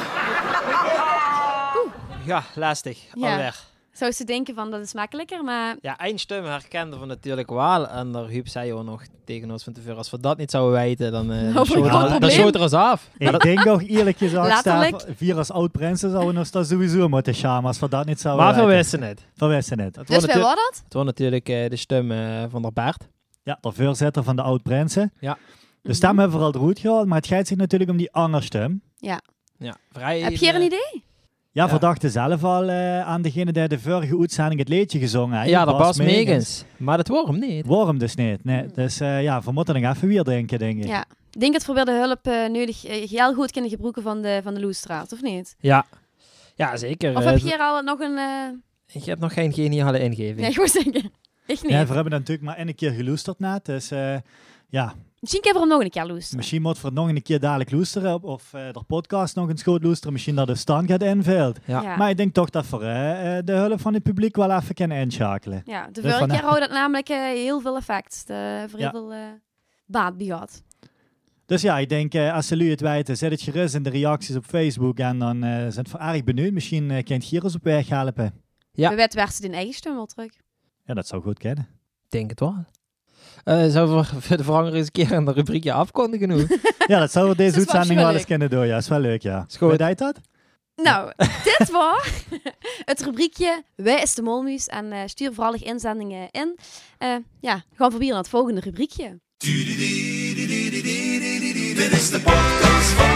Ja, 2.25 2.43
lastig. 2.55 2.99
Ja. 3.13 3.31
Alweer. 3.31 3.55
Zou 3.91 4.11
ze 4.11 4.23
denken 4.23 4.55
van, 4.55 4.71
dat 4.71 4.81
is 4.81 4.93
makkelijker, 4.93 5.43
maar... 5.43 5.75
Ja, 5.81 5.97
één 5.97 6.17
stem 6.17 6.43
herkende 6.45 6.99
we 6.99 7.05
natuurlijk 7.05 7.49
wel. 7.49 7.87
En 7.89 8.11
daar 8.11 8.25
Huub 8.27 8.47
zei 8.47 8.73
ook 8.73 8.83
nog 8.83 9.01
tegen 9.25 9.51
ons 9.51 9.63
van 9.63 9.73
tevoren, 9.73 9.97
als 9.97 10.11
we 10.11 10.19
dat 10.19 10.37
niet 10.37 10.51
zouden 10.51 10.79
weten, 10.79 11.11
dan, 11.11 11.31
eh 11.31 11.49
schoot 11.63 12.21
er- 12.23 12.31
schoot 12.31 12.55
er 12.55 12.61
ons 12.61 12.73
af. 12.73 13.09
Ik 13.17 13.39
denk 13.39 13.67
ook 13.67 13.81
eerlijk 13.81 14.17
gezegd, 14.17 14.47
Letterlijk. 14.53 14.99
Stef, 14.99 15.17
vier 15.17 15.37
als 15.37 15.51
oud-prinsen 15.51 16.11
zouden 16.11 16.37
ons 16.37 16.51
dat 16.51 16.67
sowieso 16.67 17.07
moeten 17.07 17.35
schamen 17.35 17.65
als 17.65 17.79
we 17.79 17.89
dat 17.89 18.05
niet 18.05 18.19
zouden 18.21 18.45
Maar 18.45 18.53
we 18.55 18.59
weten. 18.61 18.75
wisten 18.77 19.01
het. 19.01 19.21
We 19.35 19.45
wisten 19.47 19.79
het. 19.79 19.95
Het 19.95 20.07
Dus 20.07 20.15
was, 20.15 20.25
wij 20.25 20.41
dat? 20.41 20.81
het 20.83 20.93
was 20.93 21.05
natuurlijk 21.05 21.49
eh, 21.49 21.69
de 21.69 21.75
stem 21.75 22.11
eh, 22.11 22.43
van 22.49 22.61
de 22.61 22.71
Bert. 22.73 23.07
Ja, 23.45 23.57
de 23.61 23.71
voorzitter 23.71 24.23
van 24.23 24.35
de 24.35 24.41
oud-prinsen. 24.41 25.13
Ja. 25.19 25.37
De 25.81 25.93
stem 25.93 26.19
hebben 26.19 26.37
we 26.39 26.45
al 26.45 26.53
eruit 26.55 26.79
gehaald, 26.79 27.07
maar 27.07 27.17
het 27.17 27.27
gaat 27.27 27.47
zich 27.47 27.57
natuurlijk 27.57 27.91
om 27.91 27.97
die 27.97 28.11
andere 28.11 28.43
stem. 28.43 28.81
Ja, 28.97 29.21
vrij... 29.91 30.19
Heb 30.21 30.33
je 30.35 30.47
er 30.47 30.55
een 30.55 30.59
eh, 30.59 30.65
idee? 30.65 31.03
Ja, 31.51 31.65
Ja. 31.65 31.71
we 31.73 31.79
dachten 31.79 32.09
zelf 32.09 32.43
al 32.43 32.63
eh, 32.69 33.01
aan 33.01 33.21
degene 33.21 33.51
die 33.51 33.67
de 33.67 33.79
vorige 33.79 34.19
uitzending 34.19 34.59
het 34.59 34.69
liedje 34.69 34.99
gezongen 34.99 35.37
heeft. 35.39 35.49
Ja, 35.49 35.65
dat 35.65 35.77
was 35.77 35.97
Megens. 35.97 36.63
Maar 36.77 36.97
dat 36.97 37.07
wordt 37.07 37.27
hem 37.27 37.39
niet. 37.39 37.65
Waarom 37.65 37.97
dus 37.97 38.15
niet? 38.15 38.43
Nee, 38.43 38.65
dus 38.73 38.99
eh, 38.99 39.23
ja, 39.23 39.41
we 39.41 39.51
moeten 39.51 39.81
nog 39.81 39.95
even 39.95 40.07
weer 40.07 40.23
denken, 40.23 40.59
denk 40.59 40.77
ik. 40.83 40.87
Ja. 40.87 41.05
Ik 41.31 41.39
denk 41.39 41.53
dat 41.53 41.65
we 41.65 41.73
bij 41.73 41.83
de 41.85 41.91
hulp 41.91 42.27
eh, 42.27 42.49
nodig 42.49 42.81
heel 43.09 43.33
goed 43.33 43.51
kunnen 43.51 43.69
gebruiken 43.69 44.03
van 44.03 44.21
de, 44.21 44.39
van 44.43 44.53
de 44.53 44.59
Loestraat, 44.59 45.13
of 45.13 45.21
niet? 45.21 45.55
Ja. 45.59 45.85
Ja, 46.55 46.77
zeker. 46.77 47.17
Of 47.17 47.23
heb 47.23 47.37
je 47.37 47.43
hier 47.47 47.59
al 47.59 47.81
nog 47.81 47.99
een... 47.99 48.17
eh 48.17 48.95
Ik 49.01 49.05
heb 49.05 49.19
nog 49.19 49.33
geen 49.33 49.53
geniale 49.53 49.99
ingeving. 49.99 50.37
Nee, 50.39 50.49
ik 50.49 50.55
wou 50.55 50.67
zeggen. 50.69 51.11
Echt 51.45 51.63
niet. 51.63 51.71
Ja, 51.71 51.85
we 51.85 51.93
hebben 51.93 52.11
natuurlijk 52.11 52.41
maar 52.47 52.55
één 52.57 52.75
keer 52.75 52.91
geloesterd 52.91 53.39
net, 53.39 53.65
dus 53.65 53.91
eh, 53.91 54.15
ja, 54.69 54.93
Misschien 55.19 55.43
kunnen 55.43 55.61
we 55.61 55.67
hem 55.67 55.77
nog 55.77 55.85
een 55.87 55.93
keer 56.01 56.05
loesteren. 56.13 56.37
misschien 56.37 56.61
moet 56.61 56.81
we 56.81 56.87
het 56.87 56.95
nog 56.95 57.07
een 57.09 57.21
keer 57.21 57.39
dadelijk 57.39 57.71
loesteren, 57.71 58.23
of 58.23 58.53
eh, 58.53 58.71
de 58.71 58.83
podcast 58.87 59.35
nog 59.35 59.49
eens 59.49 59.63
goed 59.63 59.83
loesteren, 59.83 60.13
misschien 60.13 60.35
dat 60.35 60.47
de 60.47 60.55
stand 60.55 60.89
gaat 60.89 61.03
invult. 61.03 61.59
Ja. 61.65 61.81
Ja. 61.81 61.95
Maar 61.95 62.09
ik 62.09 62.17
denk 62.17 62.33
toch 62.33 62.49
dat 62.49 62.69
we 62.69 62.77
eh, 62.77 63.37
de 63.45 63.51
hulp 63.53 63.81
van 63.81 63.93
het 63.93 64.03
publiek 64.03 64.35
wel 64.35 64.51
even 64.51 64.75
kunnen 64.75 64.97
inschakelen. 64.97 65.61
Ja, 65.65 65.85
de 65.91 66.01
Dus 66.01 66.13
vorige 66.15 66.29
keer 66.37 66.43
had 66.45 66.59
dat 66.59 66.69
namelijk 66.71 67.07
heel 67.07 67.61
veel 67.61 67.75
effect. 67.77 68.23
De, 68.27 68.65
voor 68.69 68.79
heel 68.79 68.87
Ja. 68.87 68.91
veel 68.91 69.13
eh, 69.13 69.19
baat 69.85 70.17
bij 70.17 70.25
gehad. 70.25 70.63
Dus 71.45 71.61
ja, 71.61 71.77
ik 71.77 71.89
denk, 71.89 72.15
als 72.15 72.47
jullie 72.49 72.69
het 72.69 72.81
weten, 72.81 73.17
zet 73.17 73.31
het 73.31 73.41
gerust 73.41 73.75
in 73.75 73.83
de 73.83 73.89
reacties 73.89 74.35
op 74.35 74.45
Facebook 74.45 74.97
en 74.99 75.19
dan 75.19 75.43
eh, 75.43 75.49
zijn 75.69 75.85
we 75.91 75.97
erg 75.97 76.23
benieuwd. 76.23 76.51
Misschien 76.53 76.89
uh, 76.89 77.03
kunt 77.03 77.29
je 77.29 77.43
ons 77.43 77.55
op 77.55 77.63
weg 77.63 77.89
helpen. 77.89 78.33
Ja. 78.71 78.89
We 78.89 78.95
weten 78.95 79.17
waar 79.19 79.31
ze 79.31 79.43
in 79.43 79.53
eigen 79.53 79.73
stem 79.73 79.93
wel 79.95 80.05
terug. 80.05 80.31
Ja, 80.85 80.93
dat 80.93 81.07
zou 81.07 81.21
goed 81.21 81.37
kennen. 81.39 81.67
denk 82.09 82.29
het 82.29 82.39
wel. 82.39 82.65
Eh 83.43 83.65
zou 83.69 83.89
we 83.89 84.03
voor 84.43 84.63
de 84.63 84.71
eens 84.77 84.85
een 84.85 84.91
keer 84.91 85.11
een 85.11 85.33
rubriekje 85.33 85.73
afkondigen? 85.73 86.47
Ja, 86.87 86.99
dat 86.99 87.11
zouden 87.11 87.35
we 87.37 87.43
deze 87.43 87.57
uitzending 87.57 87.99
wel 87.99 88.13
eens 88.13 88.25
kunnen 88.25 88.49
doen. 88.49 88.67
Ja, 88.67 88.77
is 88.77 88.87
wel 88.87 88.99
leuk, 88.99 89.21
ja. 89.21 89.45
Is 89.47 89.57
goed. 89.57 89.77
Weet 89.77 89.97
dat? 89.97 90.19
Nou, 90.75 91.11
dit 91.43 91.69
was 91.71 92.25
het 92.85 93.03
rubriekje 93.03 93.63
Wij 93.75 94.01
is 94.01 94.13
de 94.13 94.21
Molmuus. 94.21 94.67
En 94.67 94.91
eh, 94.91 94.99
stuur 95.05 95.33
vooral 95.33 95.53
inzendingen 95.53 96.27
in. 96.31 96.57
Eh, 96.97 97.15
ja, 97.39 97.63
gaan 97.73 97.91
we 97.91 97.97
weer 97.97 98.09
naar 98.09 98.17
het 98.17 98.29
volgende 98.29 98.61
rubriekje. 98.61 99.19
Dit 101.75 101.91
is 101.91 102.09
de 102.09 102.19
podcast 102.19 102.89
van 102.89 103.14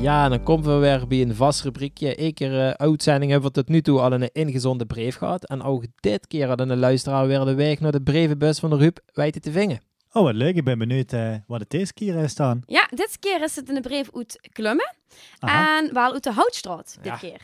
Ja, 0.00 0.24
en 0.24 0.30
dan 0.30 0.42
komen 0.42 0.64
we 0.74 0.74
weer 0.86 1.06
bij 1.06 1.20
een 1.22 1.34
vast 1.34 1.62
rubriekje. 1.62 2.20
Eén 2.22 2.34
keer 2.34 2.60
eh, 2.66 2.70
uitzending 2.70 3.30
hebben 3.30 3.48
we 3.50 3.54
tot 3.56 3.68
nu 3.68 3.80
toe 3.82 4.00
al 4.00 4.12
een 4.12 4.30
ingezonde 4.32 4.86
brief 4.86 5.16
gehad. 5.16 5.44
En 5.48 5.62
ook 5.62 5.84
dit 6.00 6.26
keer 6.26 6.46
hadden 6.48 6.68
de 6.68 6.76
luisteraar 6.76 7.26
weer 7.26 7.44
de 7.44 7.54
weg 7.54 7.80
naar 7.80 7.92
de 7.92 8.02
brievenbus 8.02 8.58
van 8.58 8.70
de 8.70 8.76
Ruud 8.76 8.98
weten 9.12 9.40
te 9.40 9.52
vingen. 9.52 9.80
Oh, 10.12 10.22
wat 10.22 10.34
leuk. 10.34 10.56
Ik 10.56 10.64
ben 10.64 10.78
benieuwd 10.78 11.12
eh, 11.12 11.34
wat 11.46 11.60
het 11.60 11.70
deze 11.70 11.92
keer 11.92 12.16
is 12.16 12.34
dan. 12.34 12.62
Ja, 12.66 12.86
dit 12.90 13.16
keer 13.20 13.42
is 13.42 13.56
het 13.56 13.68
in 13.68 13.74
de 13.74 13.80
brief 13.80 14.08
uit 14.14 14.48
Klummen. 14.52 14.94
Aha. 15.38 15.78
En 15.78 15.94
wel 15.94 16.12
uit 16.12 16.22
de 16.24 16.32
Houtstraat, 16.32 16.94
dit 16.96 17.04
Ja. 17.12 17.16
keer. 17.16 17.40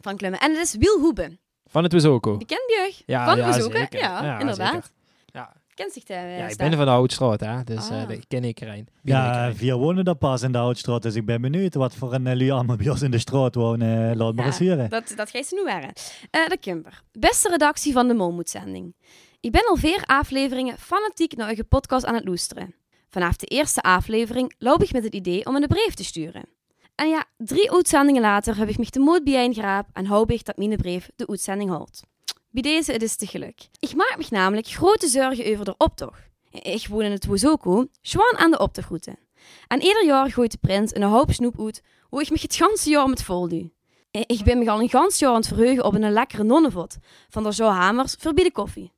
Van 0.00 0.16
Klummen. 0.16 0.40
En 0.40 0.50
het 0.50 0.60
is 0.60 0.76
Wiel 0.76 0.98
Hoebe. 1.00 1.38
Van 1.66 1.82
het 1.82 1.92
Wezoko. 1.92 2.36
Die 2.36 2.46
kent 2.46 2.60
je? 2.66 3.02
Ja, 3.06 3.24
Van 3.24 3.36
ja, 3.36 3.52
zeker. 3.52 3.98
Ja, 3.98 4.24
Ja, 4.24 4.38
inderdaad. 4.38 4.72
zeker. 4.72 4.88
Ja. 5.26 5.52
Kent 5.82 5.94
zich 5.94 6.04
de 6.04 6.14
eh, 6.14 6.38
Ja, 6.38 6.46
ik 6.48 6.56
ben 6.56 6.72
van 6.72 6.84
de 6.84 6.90
Houtstraat, 6.90 7.40
hè. 7.40 7.64
Dus 7.64 7.88
eh 7.88 8.02
Ah. 8.02 8.08
dat 8.08 8.26
ken 8.28 8.44
ik 8.44 8.60
er 8.60 8.68
een. 8.68 8.88
Ja, 9.02 9.54
vier 9.54 9.76
wonen 9.76 10.04
daar 10.04 10.14
pas 10.14 10.42
in 10.42 10.52
de 10.52 10.58
Houtstraat, 10.58 11.02
dus 11.02 11.14
ik 11.14 11.26
ben 11.26 11.40
benieuwd 11.40 11.74
wat 11.74 11.94
voor 11.94 12.12
een 12.14 12.26
uh, 12.26 12.32
lui 12.34 12.50
allemaal 12.50 12.76
bij 12.76 12.88
ons 12.88 13.02
in 13.02 13.10
de 13.10 13.18
straat 13.18 13.54
wonen. 13.54 14.10
Eh, 14.10 14.16
laat 14.16 14.34
maar 14.34 14.44
Ja, 14.44 14.50
eens 14.50 14.58
huren. 14.58 14.90
Dat, 14.90 15.12
dat 15.16 15.30
gaat 15.30 15.46
ze 15.46 15.54
nu 15.54 15.64
waren. 15.64 15.92
Eh 16.30 16.46
de 16.48 16.56
Kimber. 16.56 17.02
Beste 17.12 17.48
redactie 17.48 17.92
van 17.92 18.08
de 18.08 18.14
Molmoedzending. 18.14 18.94
Ik 19.40 19.52
ben 19.52 19.68
al 19.68 19.76
vier 19.76 20.02
afleveringen 20.06 20.78
fanatiek 20.78 21.36
naar 21.36 21.54
uw 21.56 21.64
podcast 21.68 22.04
aan 22.04 22.14
het 22.14 22.24
loesteren. 22.24 22.74
Vanaf 23.08 23.36
de 23.36 23.46
eerste 23.46 23.80
aflevering 23.80 24.54
loop 24.58 24.82
ik 24.82 24.92
met 24.92 25.04
het 25.04 25.14
idee 25.14 25.46
om 25.46 25.56
een 25.56 25.66
brief 25.68 25.94
te 25.94 26.04
sturen. 26.04 26.44
En 26.94 27.08
ja, 27.08 27.24
drie 27.36 27.72
uitzendingen 27.72 28.22
later 28.22 28.56
heb 28.56 28.68
ik 28.68 28.78
me 28.78 28.86
de 28.90 28.98
moed 29.00 29.24
bijeengeraap 29.24 29.86
en 29.92 30.06
hoop 30.06 30.30
ik 30.30 30.44
dat 30.44 30.56
mijn 30.56 30.76
brief 30.76 31.10
de 31.16 31.26
uitzending 31.26 31.70
houdt. 31.70 32.02
Bij 32.52 32.62
deze 32.62 32.92
het 32.92 33.02
is 33.02 33.16
te 33.16 33.26
geluk. 33.26 33.68
Ik 33.78 33.94
maak 33.94 34.14
me 34.18 34.24
namelijk 34.30 34.66
grote 34.66 35.08
zorgen 35.08 35.52
over 35.52 35.64
de 35.64 35.74
optocht. 35.78 36.20
Ik 36.50 36.86
woon 36.86 37.02
in 37.02 37.10
het 37.10 37.26
Wozoko, 37.26 37.86
zwaar 38.02 38.36
aan 38.36 38.50
de 38.50 38.58
optochtroute. 38.58 39.16
En 39.66 39.82
ieder 39.82 40.04
jaar 40.04 40.30
gooit 40.30 40.50
de 40.50 40.58
prins 40.58 40.94
een 40.94 41.02
hoop 41.02 41.32
snoep 41.32 41.60
uit, 41.60 41.82
hoe 42.08 42.20
ik 42.20 42.30
me 42.30 42.38
het 42.40 42.56
ganse 42.56 42.90
jaar 42.90 43.08
met 43.08 43.22
voldoe. 43.22 43.70
Ik 44.10 44.44
ben 44.44 44.58
me 44.58 44.70
al 44.70 44.80
een 44.80 44.88
gans 44.88 45.18
jaar 45.18 45.30
aan 45.30 45.36
het 45.36 45.46
verheugen 45.46 45.84
op 45.84 45.94
een 45.94 46.12
lekkere 46.12 46.42
nonnenvot 46.42 46.96
van 47.28 47.42
de 47.42 47.52
Zo 47.52 47.68
Hamers 47.68 48.16
de 48.16 48.50
koffie. 48.52 48.92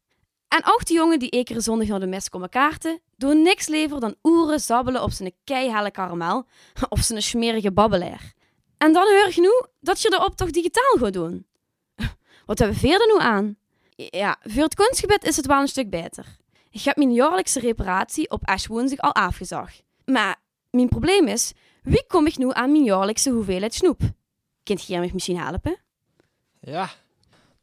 En 0.48 0.62
ook 0.64 0.84
de 0.84 0.94
jongen 0.94 1.18
die 1.18 1.30
ekere 1.30 1.60
zondag 1.60 1.88
naar 1.88 2.00
de 2.00 2.06
mes 2.06 2.28
komen 2.28 2.48
kaarten, 2.48 3.00
doen 3.16 3.42
niks 3.42 3.66
liever 3.66 4.00
dan 4.00 4.14
oeren 4.22 4.60
zabbelen 4.60 5.02
op 5.02 5.10
zijn 5.10 5.32
keihelle 5.44 5.90
karamel 5.90 6.46
of 6.88 7.00
zijn 7.00 7.22
smerige 7.22 7.72
babbelaar. 7.72 8.32
En 8.78 8.92
dan 8.92 9.06
hoor 9.06 9.32
nu 9.36 9.62
dat 9.80 10.02
je 10.02 10.10
de 10.10 10.24
optocht 10.24 10.54
digitaal 10.54 10.96
gaat 10.98 11.12
doen. 11.12 11.46
Wat 12.46 12.58
hebben 12.58 12.76
we 12.80 12.88
verder 12.88 13.06
nu 13.06 13.18
aan? 13.20 13.56
Ja, 13.96 14.36
voor 14.42 14.62
het 14.62 14.74
kunstgebed 14.74 15.24
is 15.24 15.36
het 15.36 15.46
wel 15.46 15.60
een 15.60 15.68
stuk 15.68 15.90
beter. 15.90 16.36
Ik 16.70 16.82
heb 16.82 16.96
mijn 16.96 17.12
jaarlijkse 17.12 17.60
reparatie 17.60 18.30
op 18.30 18.40
Ash 18.48 18.66
woensdag 18.66 18.98
al 18.98 19.14
afgezag. 19.14 19.70
Maar 20.04 20.36
mijn 20.70 20.88
probleem 20.88 21.26
is, 21.28 21.52
wie 21.82 22.04
kom 22.08 22.26
ik 22.26 22.36
nu 22.38 22.52
aan 22.52 22.72
mijn 22.72 22.84
jaarlijkse 22.84 23.30
hoeveelheid 23.30 23.74
snoep? 23.74 24.00
Kunt 24.62 24.84
jij 24.86 25.00
me 25.00 25.10
misschien 25.12 25.38
helpen? 25.38 25.76
Ja. 26.60 26.88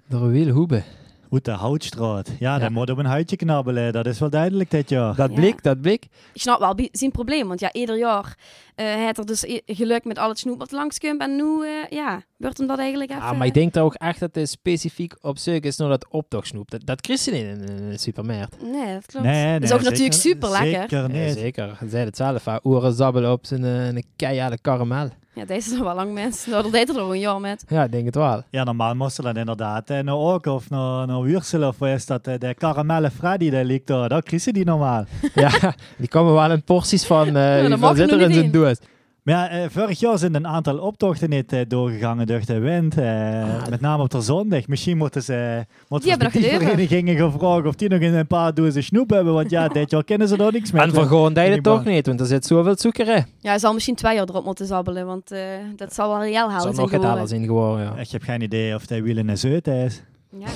Door 0.07 0.27
Wiel 0.29 0.47
Hoebe. 0.53 0.83
Uit 1.31 1.45
de 1.45 1.51
Houtstraat. 1.51 2.27
Ja, 2.27 2.35
Ja. 2.53 2.59
dat 2.59 2.69
moet 2.69 2.89
op 2.89 2.97
een 2.97 3.05
huidje 3.05 3.35
knabbelen. 3.35 3.93
Dat 3.93 4.05
is 4.05 4.19
wel 4.19 4.29
duidelijk 4.29 4.71
dit 4.71 4.89
jaar. 4.89 5.15
Dat 5.15 5.29
Ja. 5.29 5.35
blik, 5.35 5.63
dat 5.63 5.81
blik. 5.81 6.03
Ik 6.33 6.41
snap 6.41 6.59
wel 6.59 6.75
zijn 6.91 7.11
probleem, 7.11 7.47
want 7.47 7.59
ja, 7.59 7.73
ieder 7.73 7.97
jaar 7.97 8.37
eh 8.75 8.85
heeft 8.85 9.17
er 9.17 9.25
dus 9.25 9.43
geluk 9.65 10.03
met 10.05 10.17
al 10.17 10.29
het 10.29 10.39
snoep 10.39 10.59
wat 10.59 10.71
langskomt. 10.71 11.21
En 11.21 11.35
nu, 11.35 11.65
eh, 11.65 11.89
ja, 11.89 12.23
Wordt 12.41 12.57
hem 12.57 12.67
dat 12.67 12.79
eigenlijk 12.79 13.11
even... 13.11 13.21
Ah, 13.23 13.37
maar 13.37 13.47
ik 13.47 13.53
denk 13.53 13.73
toch 13.73 13.83
ook 13.83 13.93
echt 13.93 14.19
dat 14.19 14.35
het 14.35 14.49
specifiek 14.49 15.13
op 15.21 15.37
zoek 15.37 15.63
is 15.63 15.77
naar 15.77 15.89
dat 15.89 16.05
optogsnoep. 16.09 16.71
Dat, 16.71 16.85
dat 16.85 17.01
krijg 17.01 17.25
je 17.25 17.31
niet 17.31 17.41
in, 17.43 17.89
de 17.89 17.97
supermarkt. 17.97 18.55
Nee, 18.61 18.93
dat 18.93 19.05
klopt. 19.05 19.25
Nee, 19.25 19.53
dat 19.53 19.63
is 19.63 19.69
nee, 19.69 19.77
ook 19.79 19.83
natuurlijk 19.85 20.13
super 20.13 20.49
lekker. 20.49 20.81
Zeker 20.81 21.09
Nee, 21.09 21.27
niet. 21.27 21.37
zeker. 21.37 21.75
Ze 21.79 21.89
zei 21.89 22.05
het 22.05 22.17
zelf. 22.17 22.45
hè. 22.45 22.55
Oren 22.63 22.93
zabbelen 22.93 23.31
op 23.31 23.45
zijn 23.45 23.63
eh, 23.65 23.87
een 23.87 24.03
keiharde 24.15 24.57
karamel. 24.61 25.09
Ja, 25.33 25.45
deze 25.45 25.71
is 25.71 25.75
nog 25.77 25.85
wel 25.85 25.95
lang 25.95 26.13
mensen. 26.13 26.51
Nou, 26.51 26.63
dat 26.63 26.71
deed 26.71 26.89
er 26.89 26.95
nog 26.95 27.09
een 27.09 27.19
jaar 27.19 27.39
met. 27.39 27.63
Ja, 27.67 27.83
ik 27.83 27.91
denk 27.91 28.05
het 28.05 28.15
wel. 28.15 28.43
Ja, 28.49 28.63
normaal 28.63 28.95
moesten 28.95 29.23
dat 29.23 29.35
inderdaad. 29.35 29.89
En 29.89 30.05
nou 30.05 30.33
ook, 30.33 30.45
of 30.45 30.69
naar, 30.69 31.07
naar 31.07 31.21
Wursel, 31.21 31.67
of 31.67 31.81
is 31.81 32.05
dat? 32.05 32.27
eh, 32.27 32.39
De 32.39 32.53
karamelle 32.53 33.11
Freddy, 33.11 33.49
die 33.49 33.65
ligt 33.65 33.87
daar. 33.87 34.09
Dat 34.09 34.43
je 34.43 34.53
die 34.53 34.65
normaal. 34.65 35.05
ja, 35.35 35.73
die 35.97 36.07
komen 36.07 36.33
wel 36.33 36.51
in 36.51 36.63
porties 36.63 37.05
van... 37.05 37.27
eh 37.35 37.69
dat 37.81 37.97
zit 37.97 38.11
er 38.11 38.17
nog 38.17 38.19
in 38.21 38.27
niet 38.27 38.33
zijn 38.33 38.45
in. 38.45 38.51
doos? 38.51 38.77
Maar 39.23 39.35
ja, 39.35 39.49
eh, 39.49 39.69
vorig 39.69 39.99
jaar 39.99 40.17
zijn 40.17 40.35
een 40.35 40.47
aantal 40.47 40.77
optochten 40.77 41.29
niet 41.29 41.53
eh, 41.53 41.59
doorgegangen 41.67 42.27
door 42.27 42.45
de 42.45 42.59
wind. 42.59 42.97
eh, 42.97 43.43
Ah, 43.43 43.67
met 43.69 43.81
name 43.81 44.03
op 44.03 44.09
de 44.09 44.21
zondag. 44.21 44.67
Misschien 44.67 44.97
moeten 44.97 45.23
ze 45.23 45.65
moeten 45.87 46.09
Die 46.09 46.17
hebben 46.19 46.41
ze 46.41 46.49
die 46.49 46.59
verenigingen 46.59 47.17
gaan 47.17 47.31
vragen 47.31 47.65
of 47.67 47.75
die 47.75 47.89
nog 47.89 47.99
in 47.99 48.13
een 48.13 48.27
paar 48.27 48.53
dozen 48.53 48.83
snoep 48.83 49.09
hebben. 49.09 49.33
Want 49.33 49.49
ja, 49.49 49.67
dit 49.79 49.91
jaar 49.91 50.03
kennen 50.03 50.27
ze 50.27 50.37
er 50.37 50.51
niks 50.51 50.71
mee. 50.71 50.81
En 50.81 50.93
voor 50.93 51.05
gewoon 51.05 51.35
het 51.37 51.63
toch 51.63 51.85
niet, 51.85 52.05
want 52.07 52.19
er 52.19 52.25
zit 52.25 52.45
zoveel 52.45 52.77
zoeker 52.77 53.07
in. 53.07 53.25
Ja, 53.39 53.49
hij 53.49 53.59
zal 53.59 53.73
misschien 53.73 53.95
twee 53.95 54.15
jaar 54.15 54.29
erop 54.29 54.45
moeten 54.45 54.65
zabbelen, 54.65 55.05
want 55.05 55.31
eh, 55.31 55.41
dat 55.75 55.93
zal 55.93 56.09
wel 56.09 56.21
reëel 56.21 56.41
Dat 56.41 56.51
houden 56.51 56.75
zou 56.75 56.89
nog 56.91 57.01
het 57.01 57.09
alles 57.11 57.31
in 57.31 57.45
geworden, 57.45 57.85
ja. 57.85 57.95
Ik 57.97 58.09
heb 58.11 58.23
geen 58.23 58.41
idee 58.41 58.75
of 58.75 58.89
hij 58.89 59.03
wielen 59.03 59.29
en 59.29 59.37
zeut 59.37 59.67
is. 59.67 60.01
Ja, 60.37 60.47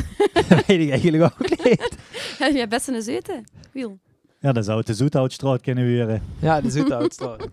dat 0.48 0.66
weet 0.66 0.80
ik 0.80 0.90
eigenlijk 0.90 1.22
ook 1.22 1.48
niet. 1.64 1.96
je 2.52 2.58
hebt 2.58 2.70
best 2.70 2.88
een 2.88 3.02
zeuten. 3.02 3.44
Wiel. 3.72 3.98
Ja, 4.40 4.52
dan 4.52 4.64
zou 4.64 4.78
het 4.78 4.86
de 4.86 4.94
zoethoutstraat 4.94 5.60
kunnen 5.60 5.84
huren. 5.84 6.22
Ja, 6.38 6.60
de 6.60 6.70
zoethoutstraat. 6.70 7.48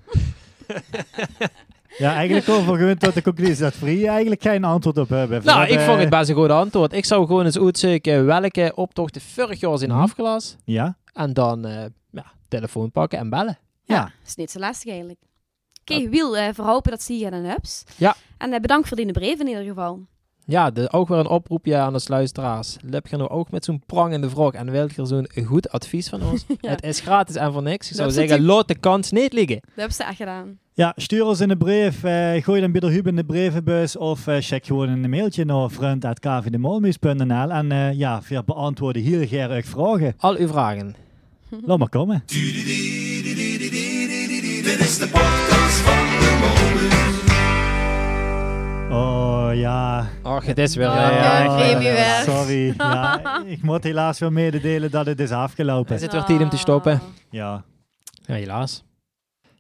Ja, 1.98 2.14
eigenlijk 2.16 2.50
overgewend 2.50 3.00
tot 3.00 3.14
de 3.14 3.22
conclusie 3.22 3.56
dat 3.56 3.74
Free 3.74 4.08
eigenlijk 4.08 4.42
geen 4.42 4.64
antwoord 4.64 4.98
op 4.98 5.10
hebben. 5.10 5.40
We 5.40 5.46
Nou, 5.46 5.68
ik 5.68 5.80
vond 5.80 6.00
het 6.00 6.10
best 6.10 6.30
een 6.30 6.36
goed 6.36 6.50
antwoord. 6.50 6.94
Ik 6.94 7.06
zou 7.06 7.26
gewoon 7.28 7.46
eens 7.46 7.60
uitzoeken 7.60 8.26
welke 8.26 8.72
optochten 8.76 9.22
vorig 9.22 9.60
jaar 9.60 9.78
zijn 9.78 9.90
Mhm. 9.90 10.00
afgelast. 10.00 10.58
Ja? 10.66 10.98
En 11.14 11.34
dan 11.34 11.66
eh, 11.66 11.86
ja, 12.12 12.26
telefoon 12.48 12.92
pakken 12.92 13.20
en 13.20 13.30
bellen. 13.30 13.58
Ja. 13.84 14.02
Dat 14.02 14.12
is 14.28 14.36
niet 14.36 14.52
zo 14.52 14.60
lastig 14.60 14.92
eigenlijk. 14.92 15.20
Oké, 15.82 16.10
Wiel, 16.10 16.38
eh 16.38 16.48
verhopen 16.54 16.92
dat 16.92 17.02
zie 17.02 17.20
je 17.20 17.30
en 17.30 17.44
hubs. 17.50 17.84
Ja. 17.98 18.16
En 18.38 18.54
eh, 18.54 18.60
bedankt 18.60 18.88
voor 18.88 18.98
die 18.98 19.12
brief 19.12 19.40
in 19.40 19.48
ieder 19.48 19.64
geval. 19.64 20.00
Ja, 20.46 20.72
de, 20.72 20.92
ook 20.92 21.08
weer 21.08 21.18
een 21.18 21.28
oproepje 21.28 21.78
aan 21.78 21.94
de 21.94 22.04
luisteraars. 22.08 22.78
Lip 22.82 23.08
je 23.08 23.18
nou 23.18 23.30
ook 23.30 23.52
met 23.52 23.66
zo'n 23.66 23.84
prangende 23.86 24.30
vraag 24.30 24.52
en 24.52 24.72
wilt 24.72 24.96
je 24.96 25.06
zo'n 25.06 25.28
goed 25.46 25.70
advies 25.70 26.10
van 26.10 26.24
ons? 26.24 26.46
Ja. 26.62 26.70
Het 26.70 26.84
is 26.84 27.00
gratis 27.00 27.36
en 27.36 27.54
voor 27.54 27.62
niks. 27.64 27.90
Ik 27.90 27.96
zou 27.96 28.08
Dat 28.08 28.18
zeggen, 28.18 28.46
laat 28.46 28.68
de 28.68 28.76
kans 28.78 29.12
niet 29.12 29.34
liggen. 29.34 29.60
Dat 29.62 29.72
hebben 29.76 29.96
ze 29.96 30.04
echt 30.04 30.16
gedaan. 30.18 30.60
Ja, 30.76 30.94
stuur 30.96 31.26
ons 31.26 31.40
in 31.40 31.48
de 31.48 31.58
brief. 31.58 32.04
eh, 32.04 32.44
gooi 32.44 32.62
dan 32.62 32.72
bij 32.72 32.80
de 32.80 32.88
Hub 32.92 33.08
in 33.08 33.16
de 33.16 33.24
brievenbus. 33.24 33.98
Of 33.98 34.28
eh, 34.28 34.36
check 34.40 34.66
gewoon 34.66 34.90
een 34.90 35.10
mailtje 35.10 35.46
naar 35.46 35.70
vriend.kvdemolmuis.nl. 35.70 37.52
En 37.52 37.72
eh, 37.72 37.94
ja, 37.94 38.22
we 38.28 38.44
beantwoorden 38.46 39.02
hier 39.02 39.28
graag 39.28 39.66
vragen. 39.66 40.14
Al 40.18 40.36
uw 40.36 40.48
vragen. 40.48 40.96
Laat 41.66 41.78
maar 41.78 41.90
komen. 41.90 42.24
Dit 42.26 42.46
is 44.80 44.98
de 44.98 45.08
podcast 45.08 45.78
van 45.78 46.06
de. 46.20 46.32
Oh 48.92 49.50
ja. 49.54 50.08
Och, 50.24 50.46
het 50.46 50.58
is 50.58 50.76
weer... 50.76 50.88
Oh, 50.88 50.94
ja, 50.94 51.80
ja. 51.80 52.24
Sorry. 52.24 52.74
Ja, 52.78 53.44
ik 53.46 53.62
moet 53.64 53.84
helaas 53.84 54.20
wel 54.20 54.30
mededelen 54.32 54.92
dat 54.92 55.06
het 55.06 55.20
is 55.20 55.32
afgelopen. 55.32 55.96
Is 55.96 56.02
het 56.02 56.12
weer 56.12 56.24
tijd 56.24 56.42
om 56.42 56.50
te 56.50 56.58
stoppen? 56.58 57.02
Ja. 57.30 57.64
Ja, 58.26 58.34
helaas. 58.34 58.84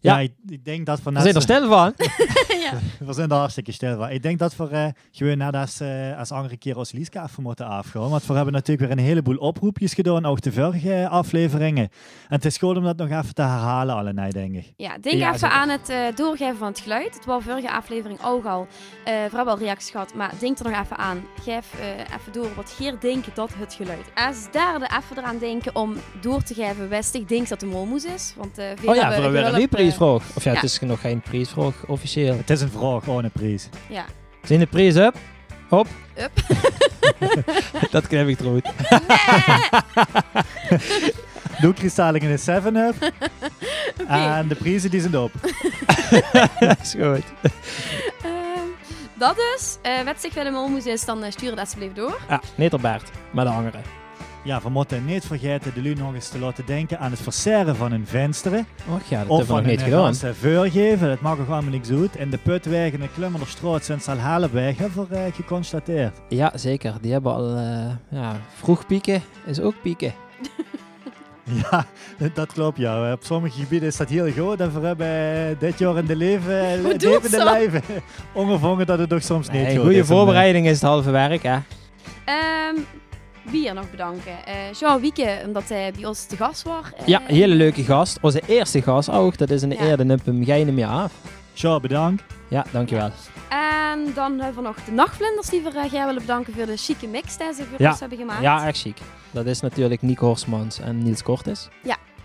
Ja, 0.03 0.19
ik, 0.19 0.31
ik 0.47 0.65
denk 0.65 0.85
dat 0.85 1.03
net... 1.03 1.23
zijn 1.23 1.35
er 1.35 1.41
stil 1.41 1.67
van. 1.67 1.93
We 3.07 3.13
zijn 3.13 3.29
er 3.29 3.35
hartstikke 3.37 3.71
stil 3.71 3.97
van. 3.97 4.09
Ik 4.09 4.21
denk 4.23 4.39
dat 4.39 4.55
we 4.55 4.67
eh, 4.67 4.85
gewoon 5.11 5.37
net 5.37 5.55
als, 5.55 5.79
eh, 5.79 6.17
als 6.19 6.31
andere 6.31 6.57
keer 6.57 6.75
als 6.75 6.91
Lieska 6.91 7.23
even 7.23 7.43
moeten 7.43 7.65
afgaan. 7.67 8.09
Want 8.09 8.25
we 8.25 8.33
hebben 8.33 8.53
natuurlijk 8.53 8.87
weer 8.87 8.97
een 8.97 9.03
heleboel 9.05 9.37
oproepjes 9.37 9.93
gedaan, 9.93 10.25
ook 10.25 10.41
de 10.41 10.51
vorige 10.51 11.07
afleveringen. 11.09 11.83
En 12.29 12.35
het 12.35 12.45
is 12.45 12.57
goed 12.57 12.77
om 12.77 12.83
dat 12.83 12.97
nog 12.97 13.09
even 13.09 13.33
te 13.33 13.41
herhalen, 13.41 13.95
allemaal, 13.95 14.29
denk 14.29 14.55
ik. 14.55 14.73
Ja, 14.77 14.97
denk 15.01 15.15
Ja, 15.17 15.27
even 15.27 15.39
zeker. 15.39 15.55
aan 15.55 15.69
het 15.69 15.89
eh, 15.89 15.97
doorgeven 16.15 16.57
van 16.57 16.67
het 16.67 16.79
geluid. 16.79 17.13
Het 17.15 17.25
was 17.25 17.43
vorige 17.43 17.71
aflevering 17.71 18.19
ook 18.23 18.45
al. 18.45 18.67
eh 19.05 19.13
vooral 19.27 19.45
wel 19.45 19.57
reacties 19.57 19.89
gehad, 19.91 20.13
maar 20.13 20.31
denk 20.39 20.59
er 20.59 20.69
nog 20.71 20.81
even 20.83 20.97
aan. 20.97 21.23
Geef 21.41 21.73
eh, 21.79 21.87
even 21.89 22.31
door 22.31 22.47
wat 22.55 22.71
Geer 22.77 22.95
denkt 22.99 23.35
dat 23.35 23.49
het 23.57 23.73
geluid. 23.73 24.05
Als 24.15 24.51
derde 24.51 24.85
even 24.85 25.17
eraan 25.17 25.37
denken 25.37 25.75
om 25.75 25.95
door 26.21 26.43
te 26.43 26.53
geven 26.53 26.89
westig 26.89 27.23
denkt 27.25 27.49
dat 27.49 27.59
de 27.59 27.65
molmoes 27.65 28.05
is. 28.05 28.33
Want 28.37 28.57
eh 28.57 28.65
veel 28.75 28.89
Oh 28.89 28.95
ja, 28.95 29.01
hebben 29.01 29.23
voor 29.23 29.31
weer 29.31 29.61
een 29.61 29.69
prijsvraag. 29.69 30.23
Of 30.35 30.43
ja, 30.43 30.51
ja. 30.51 30.55
het 30.59 30.63
is 30.69 30.79
nog 30.79 31.01
geen 31.01 31.21
prijsvraag 31.21 31.85
officieel. 31.87 32.37
Het 32.37 32.49
is 32.49 32.61
een 32.63 32.71
vraag, 32.71 33.03
gewoon 33.03 33.23
een 33.23 33.31
prijs. 33.31 33.69
ja. 33.89 34.05
Zijn 34.43 34.59
de 34.59 34.65
prijs 34.65 34.95
up? 34.95 35.15
Op? 35.69 35.87
Up. 36.17 36.31
dat 37.91 38.07
knip 38.07 38.27
ik 38.27 38.39
eruit. 38.39 38.69
Doe 41.61 41.73
kristallen 41.73 42.21
in 42.21 42.29
een 42.29 42.63
7-up. 42.63 43.11
En 44.07 44.47
de 44.47 44.55
prijzen 44.55 44.91
die 44.91 45.01
zijn 45.01 45.17
op. 45.17 45.31
dat 46.59 46.77
is 46.81 46.91
goed. 46.91 47.23
Ehm, 48.23 48.67
dat 49.13 49.35
dus. 49.35 49.77
Eh 49.81 50.01
wat 50.05 50.21
zich 50.21 50.33
bij 50.33 50.43
de 50.43 50.49
molmoes 50.49 50.85
is, 50.85 51.05
dan 51.05 51.23
eh, 51.23 51.31
stuur 51.31 51.49
het 51.49 51.59
alsjeblieft 51.59 51.95
door. 51.95 52.19
Ja, 52.29 52.41
niet 52.55 52.73
op 52.73 52.81
Bert, 52.81 53.09
maar 53.31 53.45
de 53.45 53.51
andere. 53.51 53.77
Ja, 54.43 54.61
we 54.61 54.69
moeten 54.69 55.05
niet 55.05 55.25
vergeten 55.25 55.73
de 55.73 55.81
lu 55.81 55.93
nog 55.93 56.13
eens 56.13 56.29
te 56.29 56.39
laten 56.39 56.65
denken 56.65 56.99
aan 56.99 57.11
het 57.11 57.21
verseren 57.21 57.75
van 57.75 57.91
hun 57.91 58.07
vensteren. 58.07 58.65
Och 58.89 59.01
ja, 59.07 59.19
dat 59.19 59.29
Of 59.29 59.37
hebben 59.37 59.37
we 59.37 59.45
van 59.45 59.55
nog 59.55 59.65
niet 59.65 59.79
een 59.79 59.85
gedaan. 59.85 60.03
ganse 60.03 60.33
voorgeven. 60.33 61.07
Dat 61.07 61.21
mag 61.21 61.39
ook 61.39 61.49
allemaal 61.49 61.71
niks 61.71 61.89
uit. 61.89 62.15
En 62.15 62.29
de 62.29 62.37
putwegen 62.37 62.93
en 62.99 63.05
de 63.05 63.13
Klummerstraat 63.15 63.85
zijn 63.85 63.99
al 64.05 64.17
halfweg, 64.17 64.77
hebben 64.77 65.07
we 65.09 65.15
eh, 65.15 65.33
geconstateerd. 65.33 66.17
Ja, 66.29 66.51
zeker. 66.55 66.93
Die 67.01 67.11
hebben 67.11 67.33
al 67.33 67.55
eh, 67.55 67.85
ja, 68.09 68.35
vroeg 68.55 68.85
pieken 68.85 69.21
is 69.45 69.59
ook 69.59 69.75
pieken. 69.81 70.13
Ja, 71.71 71.85
dat 72.33 72.53
klopt 72.53 72.77
ja. 72.77 73.11
Op 73.11 73.23
sommige 73.23 73.59
gebieden 73.61 73.87
is 73.87 73.97
dat 73.97 74.09
heel 74.09 74.31
goed. 74.31 74.59
En 74.59 74.81
we 74.81 74.87
hebben 74.87 75.07
eh, 75.07 75.59
dit 75.59 75.79
jaar 75.79 75.97
in 75.97 76.05
de 76.05 76.15
leven, 76.15 76.81
levende 76.81 77.37
zo? 77.37 77.43
lijven 77.43 77.81
ongevangen 78.33 78.85
dat 78.85 78.99
het 78.99 79.09
toch 79.09 79.23
soms 79.23 79.49
niet 79.49 79.61
Nee, 79.61 79.71
goed 79.71 79.81
goede 79.81 79.93
is. 79.95 80.09
En, 80.09 80.15
voorbereiding 80.15 80.65
is 80.65 80.71
het 80.73 80.81
halve 80.81 81.11
werk, 81.11 81.43
hè? 81.43 81.57
Ehm 82.25 82.75
wie 83.45 83.67
er 83.67 83.73
nog 83.73 83.91
bedanken? 83.91 84.45
Eh 84.45 84.53
Jean 84.79 85.01
Wieke, 85.01 85.41
omdat 85.45 85.69
hij 85.69 85.91
bij 85.91 86.05
ons 86.05 86.25
te 86.25 86.35
gast 86.37 86.63
was. 86.63 86.85
Eh, 86.97 87.07
Ja, 87.07 87.21
hele 87.25 87.55
leuke 87.55 87.83
gast. 87.83 88.17
Onze 88.21 88.41
eerste 88.47 88.81
gast 88.81 89.09
ook. 89.09 89.37
Dat 89.37 89.49
is 89.49 89.61
een 89.61 89.69
Ja. 89.71 89.81
eer, 89.81 89.97
dan 89.97 90.09
hem 90.65 90.75
meer 90.75 90.87
af. 90.87 91.13
Sjoe, 91.55 91.79
bedankt. 91.79 92.23
Ja, 92.49 92.65
dankjewel. 92.71 93.09
En 93.49 94.11
dan 94.15 94.39
hebben 94.39 94.61
we 94.63 94.67
nog 94.67 94.83
de 94.85 94.91
nachtvlinders 94.91 95.49
die 95.49 95.61
we 95.61 95.71
uh, 95.71 95.91
jij 95.91 96.05
willen 96.05 96.21
bedanken 96.21 96.53
voor 96.53 96.65
de 96.65 96.77
chique 96.77 97.07
mix 97.07 97.37
die 97.37 97.53
ze 97.53 97.63
voor 97.63 97.81
Ja. 97.81 97.89
ons 97.89 97.99
hebben 97.99 98.17
gemaakt. 98.17 98.41
Ja, 98.41 98.67
echt 98.67 98.79
chic. 98.79 98.97
Dat 99.31 99.45
is 99.45 99.59
natuurlijk 99.59 100.01
Nico 100.01 100.25
Horsmans 100.25 100.79
en 100.79 101.03
Niels 101.03 101.23
Kortis. 101.23 101.67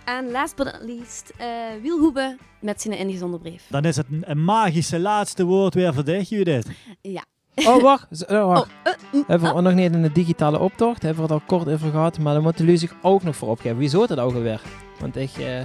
En 0.04 0.30
last 0.30 0.56
but 0.56 0.64
not 0.66 0.78
least, 0.82 1.32
eh 1.36 1.46
Wiel 1.82 1.98
Hoebe 1.98 2.36
met 2.60 2.82
zijn 2.82 2.98
ingezonde 2.98 3.38
brief. 3.38 3.62
Dan 3.68 3.82
is 3.84 3.96
het 3.96 4.06
een, 4.10 4.22
een 4.26 4.44
magische 4.44 4.98
laatste 4.98 5.44
woord 5.44 5.74
weer 5.74 5.94
voor 5.94 6.04
dich, 6.04 6.28
Judith. 6.28 6.66
Ja. 7.02 7.24
Oh, 7.66 7.82
wacht. 7.82 8.26
Oh, 8.28 8.46
wacht. 8.46 8.68
Oh, 8.84 8.92
mm, 9.12 9.24
Hebben 9.26 9.48
we 9.48 9.54
oh. 9.54 9.62
nog 9.62 9.74
niet 9.74 9.92
in 9.92 10.02
de 10.02 10.12
digitale 10.12 10.58
optocht? 10.58 11.02
Hebben 11.02 11.26
we 11.26 11.32
het 11.34 11.42
al 11.42 11.46
kort 11.58 11.68
over 11.68 11.90
gehad, 11.90 12.18
maar 12.18 12.34
dan 12.34 12.42
moeten 12.42 12.64
jullie 12.64 12.78
zich 12.80 12.94
ook 13.02 13.22
nog 13.22 13.36
voor 13.36 13.48
opgeven. 13.48 13.78
Wie 13.78 13.88
zou 13.88 14.04
het 14.08 14.18
ook 14.18 14.34
alweer? 14.34 14.60
Want 15.00 15.16
ik... 15.16 15.30
eh, 15.38 15.60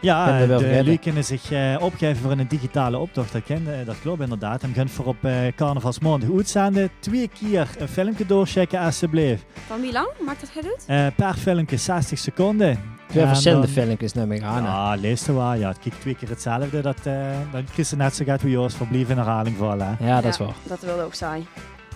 Ja, 0.00 0.38
de, 0.38 0.46
vergeten. 0.58 0.98
kunnen 0.98 1.24
zich 1.24 1.50
eh, 1.52 1.76
opgeven 1.80 2.16
voor 2.22 2.30
een 2.30 2.48
digitale 2.48 2.98
optocht. 2.98 3.32
Dat, 3.32 3.42
ken, 3.42 3.78
eh, 3.80 3.86
dat 3.86 4.00
klopt 4.00 4.20
inderdaad. 4.20 4.62
En 4.62 4.72
gaan 4.74 4.88
voor 4.88 5.04
op 5.06 5.24
eh 5.24 5.32
carnavalsmaandag 5.56 6.30
uitzenden. 6.36 6.90
Twee 7.00 7.28
keer 7.40 7.68
een 7.78 7.88
filmpje 7.88 8.26
doorchecken, 8.26 8.80
alsjeblieft. 8.80 9.44
Van 9.66 9.80
wie 9.80 9.92
lang? 9.92 10.08
Maakt 10.26 10.40
dat 10.40 10.50
gedoet? 10.50 10.84
Eh 10.86 11.06
per 11.16 11.34
filmpje 11.34 11.76
60 11.76 12.18
seconden. 12.18 12.98
Twee 13.10 13.22
En 13.22 13.28
verschillende 13.28 13.66
dan- 13.66 13.74
filmpjes 13.84 14.12
naar 14.12 14.26
me 14.26 14.38
gaan. 14.40 14.62
Ja, 14.62 14.94
lees 14.94 15.26
er 15.26 15.34
wel. 15.34 15.54
Ja, 15.54 15.68
het 15.68 15.78
kijkt 15.78 16.00
twee 16.00 16.14
keer 16.14 16.28
hetzelfde. 16.28 16.80
Dat, 16.80 16.96
eh 17.04 17.14
dan 17.52 17.64
je 17.74 17.96
net 17.96 18.14
zo 18.16 18.24
gaat 18.24 18.42
wie 18.42 18.50
Joost 18.52 18.76
verblijf 18.76 19.08
in 19.08 19.16
herhaling 19.16 19.56
vallen. 19.56 19.96
hè. 19.98 20.06
Ja, 20.08 20.20
dat 20.20 20.32
is 20.32 20.38
waar. 20.38 20.54
Dat 20.62 20.80
wilde 20.80 21.02
ook 21.02 21.14
zijn. 21.14 21.46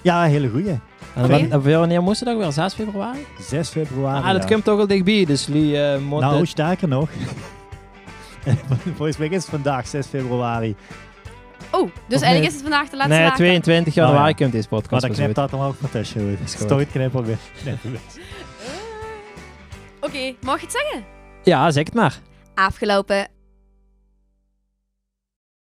Ja, 0.03 0.23
hele 0.23 0.49
goeie. 0.49 0.79
En 1.15 1.63
wanneer 1.79 2.03
moest 2.03 2.21
het 2.21 2.29
ook 2.29 2.39
weer? 2.39 2.53
6 2.53 2.75
februari? 2.75 3.27
6 3.41 3.69
februari. 3.69 4.25
Ah, 4.27 4.33
dat 4.33 4.43
ja. 4.43 4.49
komt 4.49 4.65
toch 4.65 4.79
al 4.79 4.87
dichtbij, 4.87 5.25
dus 5.25 5.47
jullie 5.47 5.83
eh 5.83 5.99
moeten... 6.01 6.29
Nou, 6.31 6.47
sterker 6.47 6.89
nog. 6.89 7.09
Volgens 8.97 9.17
mij 9.17 9.29
is 9.29 9.35
het 9.35 9.45
vandaag 9.51 9.87
6 9.87 10.07
februari. 10.07 10.77
Oh, 11.71 11.81
dus 11.81 11.91
Of 12.19 12.23
eigenlijk 12.23 12.39
nee? 12.39 12.47
is 12.47 12.53
het 12.53 12.63
vandaag 12.63 12.89
de 12.91 12.97
laatste 12.97 13.15
nee, 13.15 13.23
datum. 13.25 13.37
22 13.45 13.95
januari 13.95 14.21
Oh, 14.23 14.29
ja. 14.29 14.35
komt 14.35 14.53
deze 14.53 14.69
Maar 14.71 14.81
podcast 14.81 15.01
dan 15.03 15.11
pas 15.11 15.19
knipt 15.19 15.35
dat 15.51 15.53
er 15.53 15.67
ook 15.67 15.75
van 15.81 15.91
tussen. 15.91 16.39
Stoot 16.45 16.87
knippen 16.91 17.25
weer. 17.25 17.39
Oké, 20.05 20.35
mag 20.41 20.61
je 20.61 20.67
het 20.67 20.73
zeggen? 20.73 21.05
Ja, 21.43 21.71
zeg 21.71 21.85
het 21.85 21.95
maar. 21.95 22.21
Afgelopen. 22.55 23.29